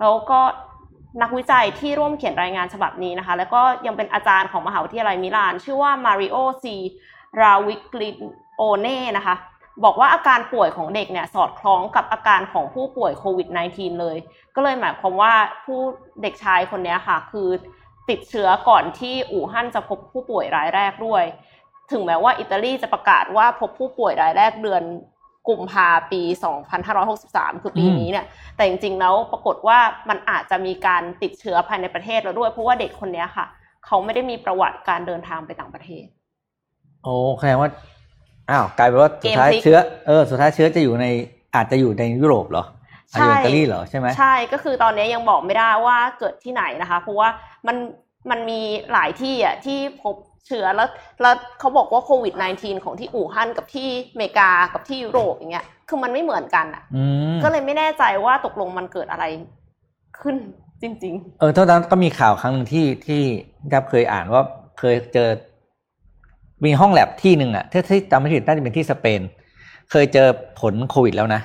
[0.00, 0.40] แล้วก็
[1.22, 6.76] นักวิจัยที่ร่วมเขียนรายงานฉบับนี้นะคะ แล้วก็ยังเป็นอาจารย์ของมหาวิทยาลัยมิลาน ชื่อว่ามาริโอซี
[7.40, 8.10] ราวิกลิ
[8.56, 9.34] โอเน่นะคะ
[9.84, 14.16] บอกว่าอาการป่วยของเด็กเนี่ยสอดคล้องกับอาการของผู้ป่วยโควิด -19 เลย
[14.54, 15.32] ก็เลยหมายความว่า
[15.64, 15.80] ผู้
[16.22, 17.48] เด็กชายคนเนี้ยค่ะ คือ
[18.10, 21.24] ติดเชื้อก่อนที่อู่ฮั่นจะพบผู้ป่วยรายแรกด้วย
[21.92, 24.82] ถึงแม้ว่าอิตาลีจะประกาศว่าพบผู้ป่วยรายแรกเดือน
[25.48, 26.22] กุมภาปี
[26.92, 28.26] 2563 คือปีนี้เนี่ย
[28.56, 29.78] แต่จริงๆ แล้วปรากฏว่า
[30.08, 33.46] มันอาจจะมีการติดเชื้อภายในประเทศแล้วด้วย เพราะว่าเด็กคนเนี้ยค่ะ
[33.86, 36.06] เขาไม่ได้มีประวัติการเดินทางไปต่างประเทศ
[37.04, 37.70] โอ้แสดงว่า
[38.50, 41.06] อ้าว กลายเป็นว่าสุดท้ายเกมพลิกเชื้อ เออ สุดท้ายเชื้อจะอยู่ใน
[41.54, 42.64] อาจจะอยู่ในยุโรปเหรอ
[43.12, 47.28] อาจจะอยู่อิตาลีเหรอใช่ไหมใช่ก็คือตอนนี้ยังบอกไม่ได้ว่าเกิดที่ไหนนะคะ เพราะว่า
[47.66, 47.76] มัน
[48.30, 48.60] มันมี
[48.92, 50.14] หลายที่อะที่พบ
[50.46, 50.88] เชื้อแล้ว
[51.22, 57.04] แล้วเขาบอกว่าโควิด -19 ของที่อู่ฮั่นกับที่อเมริกากับที่ยุโรปอย่างเงี้ยคือมันไม่เหมือนกันอะอื
[57.34, 59.24] มก็เลยไม่แน่ใจว่าตกลงมันเกิดอะไร
[60.20, 60.36] ขึ้น
[60.82, 63.22] จริงเออเท่านั้นก็มีข่าวครั้งหนึ่งที่ที่
[63.72, 64.42] ครับเคยอ่านว่า
[64.78, 65.28] เคยเจอ
[66.64, 69.20] มีห้องแลบที่หนึ่งอะถ้าที่จำไม่ผิดน่าจะเป็นที่สเปน
[69.90, 70.28] เคยเจอ
[70.60, 71.40] ผลโควิดแล้วนะ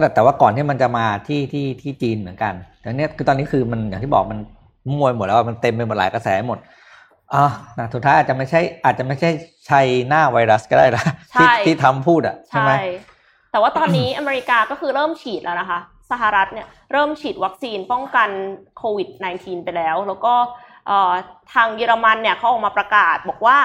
[0.00, 4.38] แต่แต่ว่าก่อนที่มันจะมาที่ที่ที่จีนเหมือนกันแต่เนี้ยคือตอนนี้คือมันอย่างที่บอกมัน
[4.98, 6.58] มวยหมดแล้วอะมันเต็มไปหมดหลายกระแสหมด
[7.34, 7.46] อะ
[7.78, 9.30] นะสุดท้ายอาจจะไม่ใช่อาจจะไม่ใช่
[9.68, 11.04] ชัยหน้าไวรัสก็ได้นะ
[11.40, 12.70] ที่ใช่ที่ทำพูดอะๆใช่ไหม
[13.52, 15.78] แต่ว่าตอนนี้อเมริกาก็คือเริ่มฉีดแล้วนะคะ
[16.10, 18.28] สหรัฐเนี่ยเริ่มฉีดวัคซีนป้องกัน
[18.78, 20.34] โควิด -19 ไปแล้ว แล้วก็
[20.86, 21.12] เอ่อ
[21.54, 23.56] ทางเยอรมันเนี่ยเขาออกมาประกาศบอกว่า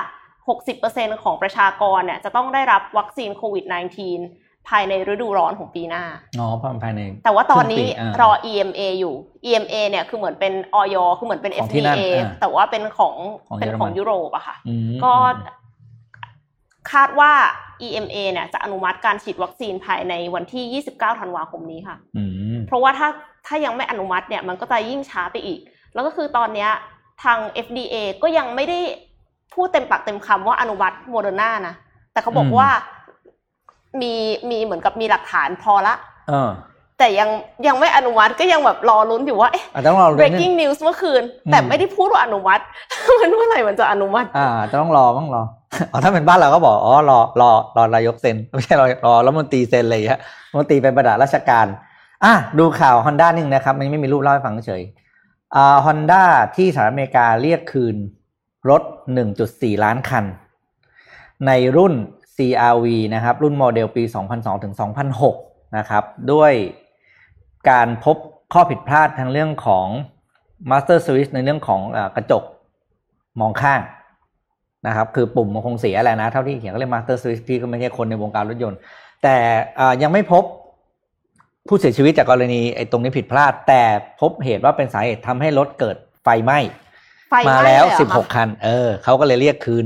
[0.58, 6.04] 60%ของประชากรเนี่ยจะต้องได้รับวัคซีนโควิด -19 ภายในฤดูร้อนของปีหน้า
[6.40, 6.48] อ๋อ
[6.84, 9.16] ภายใน แต่ว่าตอนนี้ครึ่งปีอ่ารรอ EMA อยู่
[9.46, 13.16] EMA เนี่ยคือเหมือนเป็นออยคือเหมือนเป็นของที่นั่น FDA อ่าแต่ว่าเป็นของ
[13.48, 15.14] ของเป็นเยอรมันของยุโรปอะค่ะอืมก็
[16.92, 17.32] คาดว่า
[17.88, 22.24] EMA เนี่ยจะอนุมัติการฉีดวัคซีนภายในวันที่ 29 ธันวาคมนี้ค่ะอื
[22.56, 23.08] มเพราะว่าถ้า
[23.48, 25.60] ถ้ายังไม่อนุมัติเนี่ยมันก็จะยิ่งช้าไปอีก
[25.94, 26.70] แล้วก็คือตอนเนี้ย
[27.24, 28.80] ทาง FDA ก็ยังไม่ได้
[29.54, 31.76] พูดเต็มปากเต็มคำว่าอนุมัติโมเดอร์นานะ
[32.14, 32.70] แต่เขาบอกอืมว่า
[34.02, 34.14] มี
[34.50, 35.94] มีเหมือนกับมีหลักฐานพอละ
[36.30, 36.50] เออ
[36.98, 37.30] แต่ยัง
[37.68, 42.64] ยังไม่อนุมัติก็ยังแบบรอลุ้นอยู่ว่าเอ๊ะอาจจะต้องรอดูนิดนึง breaking news เมื่อคืนอืมแต่ไม่ได้พูดว่าอนุมัติ
[43.20, 45.42] มันเมื่อไหร่มันจะอนุมัติ อ่าจะต้องรอต้องรอ
[45.92, 51.68] อ๋อถ้าเป็นบ้านเราก็บอกอ๋อรอรอรอนายกเซ็นไม่ใช่รอรอรัฐมนตรีเซ็นเลยฮะรัฐมนตรีเป็นประดาราชการ
[52.26, 54.84] อะดูข่าวฮอนด้านึงนะครับ มันไม่มีรูปเล่าให้ฟังเฉย
[55.56, 56.24] อ่าฮอนด้า
[56.56, 57.96] ที่สหรัฐอเมริกาเรียกคืน
[58.70, 58.82] รถ
[59.34, 60.26] 1.4 ล้านคัน
[61.48, 61.94] ในรุ่น
[62.40, 64.74] CRV นะครับรุ่นโมเดลปี 2002ถึง
[65.26, 66.54] 2006 นะครับ ด้วย
[67.70, 68.18] การพบ
[68.54, 69.88] ข้อผิดพลาดทางเรื่องของ
[70.70, 72.44] Master Switch ในเรื่องของอากระจก
[73.40, 73.82] มองข้าง
[74.88, 78.80] นะครับ คือปุ่มมันคงเสียแหละนะ เท่าที่เขียนก็เรียก Master Switch พี่ก็ไม่ใช่คนในวงการรถยนต์
[79.24, 79.36] แต่
[80.02, 80.44] ยังไม่พบ
[81.68, 83.82] ผู้เสียชีวิตจากกรณีไอ้ตรงนี้ผิดพลาด แต่
[84.22, 86.60] พบเหตุว่าเป็นสาเหตุทำให้รถเกิดไฟไหม้
[87.50, 89.86] มาแล้วสิบหกคัน เออเขาก็เลยเรียกคืน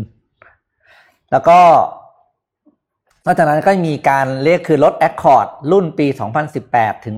[1.31, 1.59] แล้วก็
[3.25, 6.07] นอกจากนั้นก็มีการเรียกคืนรถ Accord รุ่นปี
[6.55, 7.15] 2018 ถึง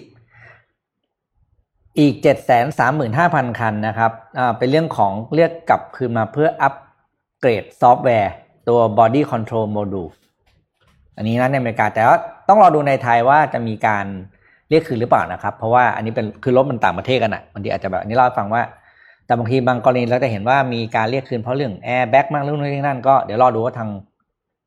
[0.00, 2.14] 2020 อีก
[2.86, 4.12] 735,000 คันนะครับ
[4.58, 6.74] เป็นเรื่องของเรียกกลับคืนมาเพื่ออัป
[7.40, 8.32] เกรดซอฟต์แวร์
[8.68, 10.10] ตัว Body Control Module
[11.16, 12.18] อันนี้นะในอเมริกาแต่ว่า
[12.48, 14.06] ต้องรอดูในไทยว่าจะมีการ
[14.68, 18.62] เรียกคืนหรือเปล่านะครับ เพราะว่าอันนี้เป็นคือรถมันต่างประเทศกันอะบางทีอาจจะแบบนี้เล่าให้ฟังว่า
[19.26, 23.90] แต่บางทีบางกรณีเราจะเห็นว่ามีการเรียกคืนเพราะเรื่องแอร์แบ็กมั่งเรื่องนี้เรื่องนั่นก็เดี๋ยวรอดูว่าทาง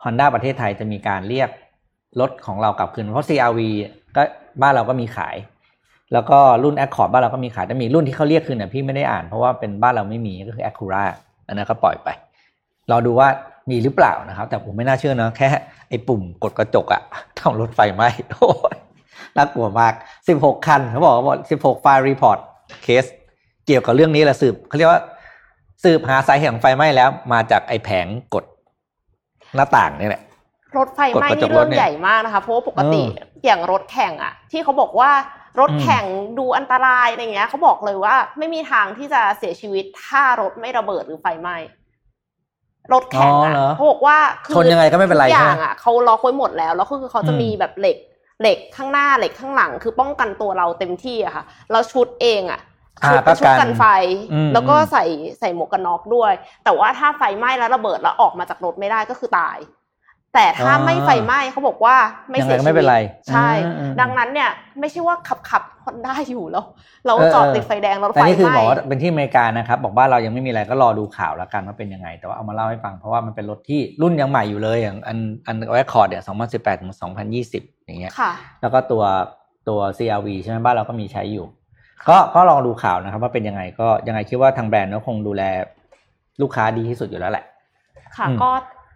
[0.03, 1.49] Honda ประเทศไทยจะมีการเรียก
[2.19, 3.59] รถของเรากลับคืน เพราะ CRV
[4.15, 4.21] ก็
[4.61, 5.35] บ้านเราก็มีขาย
[6.13, 11.03] แล้วก็รุ่น Accord บ้านเราก็มีขายแต่มีรุ่นที่เขาเรียกคืนเนี่ยพี่ไม่ได้อ่านเพราะว่าเป็นบ้านเราไม่มีก็คือ Acura
[11.47, 12.09] อันนั้นก็ปล่อยไป
[12.91, 13.27] รอดูว่า
[13.69, 15.47] มีหรือเปล่านะครับ แต่ผมไม่น่าเชื่อนะแค่
[15.89, 17.01] ไอ้ปุ่มกดกระจกอะ
[17.39, 18.75] ทำรถไฟไหมโอ้ย
[19.35, 19.93] น่ากลัวมาก
[20.27, 22.39] สิบหกคันเขาบอกว่าสิบหก file report
[22.83, 23.05] case
[23.65, 25.01] เกี่ยวกับเรื่องนี้แหละสืบเขาเรียกว่า
[25.83, 28.43] สืบหาสาเหตุของไฟไหม้แล้ว มาจากไอ้แผงกด
[29.55, 30.23] หน้าต่างนี่แหละ
[30.77, 33.01] รถไฟไหม้นี่เรื่องใหญ่มากนะคะเพราะว่าปกติ
[33.45, 35.11] อย่างรถแข่งอะที่เขาบอกว่า
[35.59, 36.05] รถแข่ง
[36.39, 41.55] ดูอันตรายอะไรเงี้ยเขาบอกเลยว่า ไม่มีทางที่จะเสียชีวิตถ้ารถไม่ระเบิดหรือไฟไหม้
[42.93, 44.17] รถแข่งอะเขาบอกว่า
[44.55, 47.97] ชนยังไงก็ไม่เป็นไรอย่างอะเขาล็อกไว้หมดแล้ว แล้วคือเขาจะมีแบบเหล็ก
[48.41, 52.59] เหล็กข้างหน้าเหล็กข้างหลัง คือป้องกันตัวเราเต็มที่อะค่ะแล้วชุดเองอะ
[53.05, 53.85] ชุดเป็นชุดกันไฟ
[54.53, 55.05] แล้วก็ใส่
[55.39, 56.33] ใส่หมวกกันน็อกด้วย
[56.63, 59.57] แต่ว่าถ้าไฟไหม้แล้วระเบิดแล้วออกมาจากรถไม่ได้ก็คือตาย
[60.35, 61.95] แต่ถ้าไม่ไฟไหม้เขาบอกว่า
[62.29, 62.97] ไม่เสียชีวิตไม่เป็นไร
[63.33, 63.49] ใช่
[64.01, 66.65] ดังนั้นเนี่ย ไม่ใช่ว่าขับขับคนได้อยู่แล้ว
[67.07, 75.17] เราจอดติดไฟแดงรถไฟไหม้แต่นี่คือบอกว่าเป็นที่อเมริกานะครับ บอกว่าเรายังไม่มีอะไรก็รอดูข่าวแล้วกันว่าเป็นยังไง แต่ว่าเอามาเล่าให้ฟังเพราะว่ามันเป็นรถที่รุ่นยังใหม่อยู่เลยอย่างอัน
[75.47, 78.11] อัน Accord เนี่ยสองพันสิบแปดถึงสองพันยี่สิบอย่างเงี้ย
[78.61, 79.03] แล้วก็ตัว
[79.67, 81.45] ตัว CRV ใช่ไหมบ้านเราก็มีใช้อยู่
[82.09, 85.43] ก็ก็ลองดูข่าวนะครับ ว่าเป็นยังไงก็ยังไงคิดว่าทางแบรนด์ก็คงดูแล
[86.41, 87.45] ลูกค้าดีที่สุดอยู่แล้วแหละ
[88.17, 88.49] ค่ะ ก็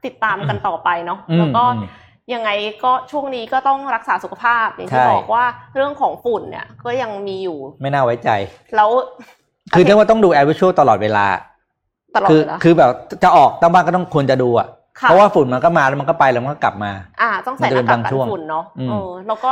[0.05, 1.63] ติดตามกันต่อไปเนาะแล้วก็
[2.33, 2.49] ยังไง
[2.83, 5.43] ก็ช่วงนี้ก็ต้องรักษาสุขภาพอย่างที่บอกว่า
[5.75, 8.29] เรื่องของฝุ่นเนี่ยก็ยังมีอยู่ ไม่น่าไว้ใจ
[8.75, 8.89] แล้ว
[9.73, 11.25] คือเรียกว่าต้องดู AirVisual ตลอดเวลา
[12.15, 12.91] ตลอดคือคือแบบ
[13.23, 14.67] จะออกตั้งบ้านก็ต้องควรจะดูอะ
[15.01, 16.91] เพราะว่าฝุ่นมันก็มาแล้วมันก็ไปแล้วมันก็กลับมา
[17.21, 19.51] อ่า ต้องใส่หน้ากากกันฝุ่นเนาะเออแล้วก็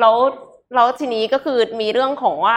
[0.00, 0.14] แล้ว
[0.74, 2.56] แล้วทีนี้ก็คือมีเรื่องของว่า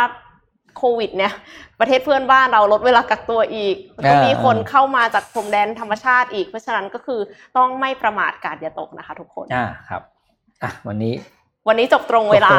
[0.77, 1.33] โควิด เนี่ย
[1.79, 3.75] ประเทศเพื่อนบ้านเราลดเวลากักตัวอีก
[4.09, 7.19] ก็มีคนเข้ามาจากพรมแดนธรรมชาติอีก เพราะฉะนั้นก็คือ
[7.57, 10.01] ต้องไม่ประมาทการอย่าตกนะคะ ทุกคนอ่าครับ
[10.63, 11.13] อะวันนี้
[11.67, 12.49] วันนี้จบตรงเวลา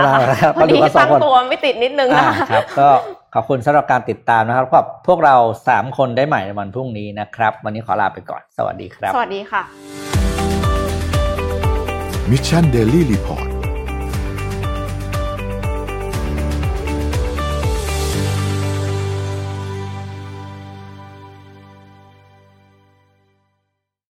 [0.58, 2.88] วันนี้ตั้งตัวไม่ติดนิดนึงนะครับก็
[3.34, 5.36] ขอบคุณสำหรับการติดตามนะครับกับพวกเรา
[5.68, 9.62] สามคนได้ใหม่ในวันพรุ่งนี้นะครับ วันนี้ขอลาไปก่อน สวัสดีครับ สวัสดีค่ะ
[12.30, 13.51] Mission Daily Report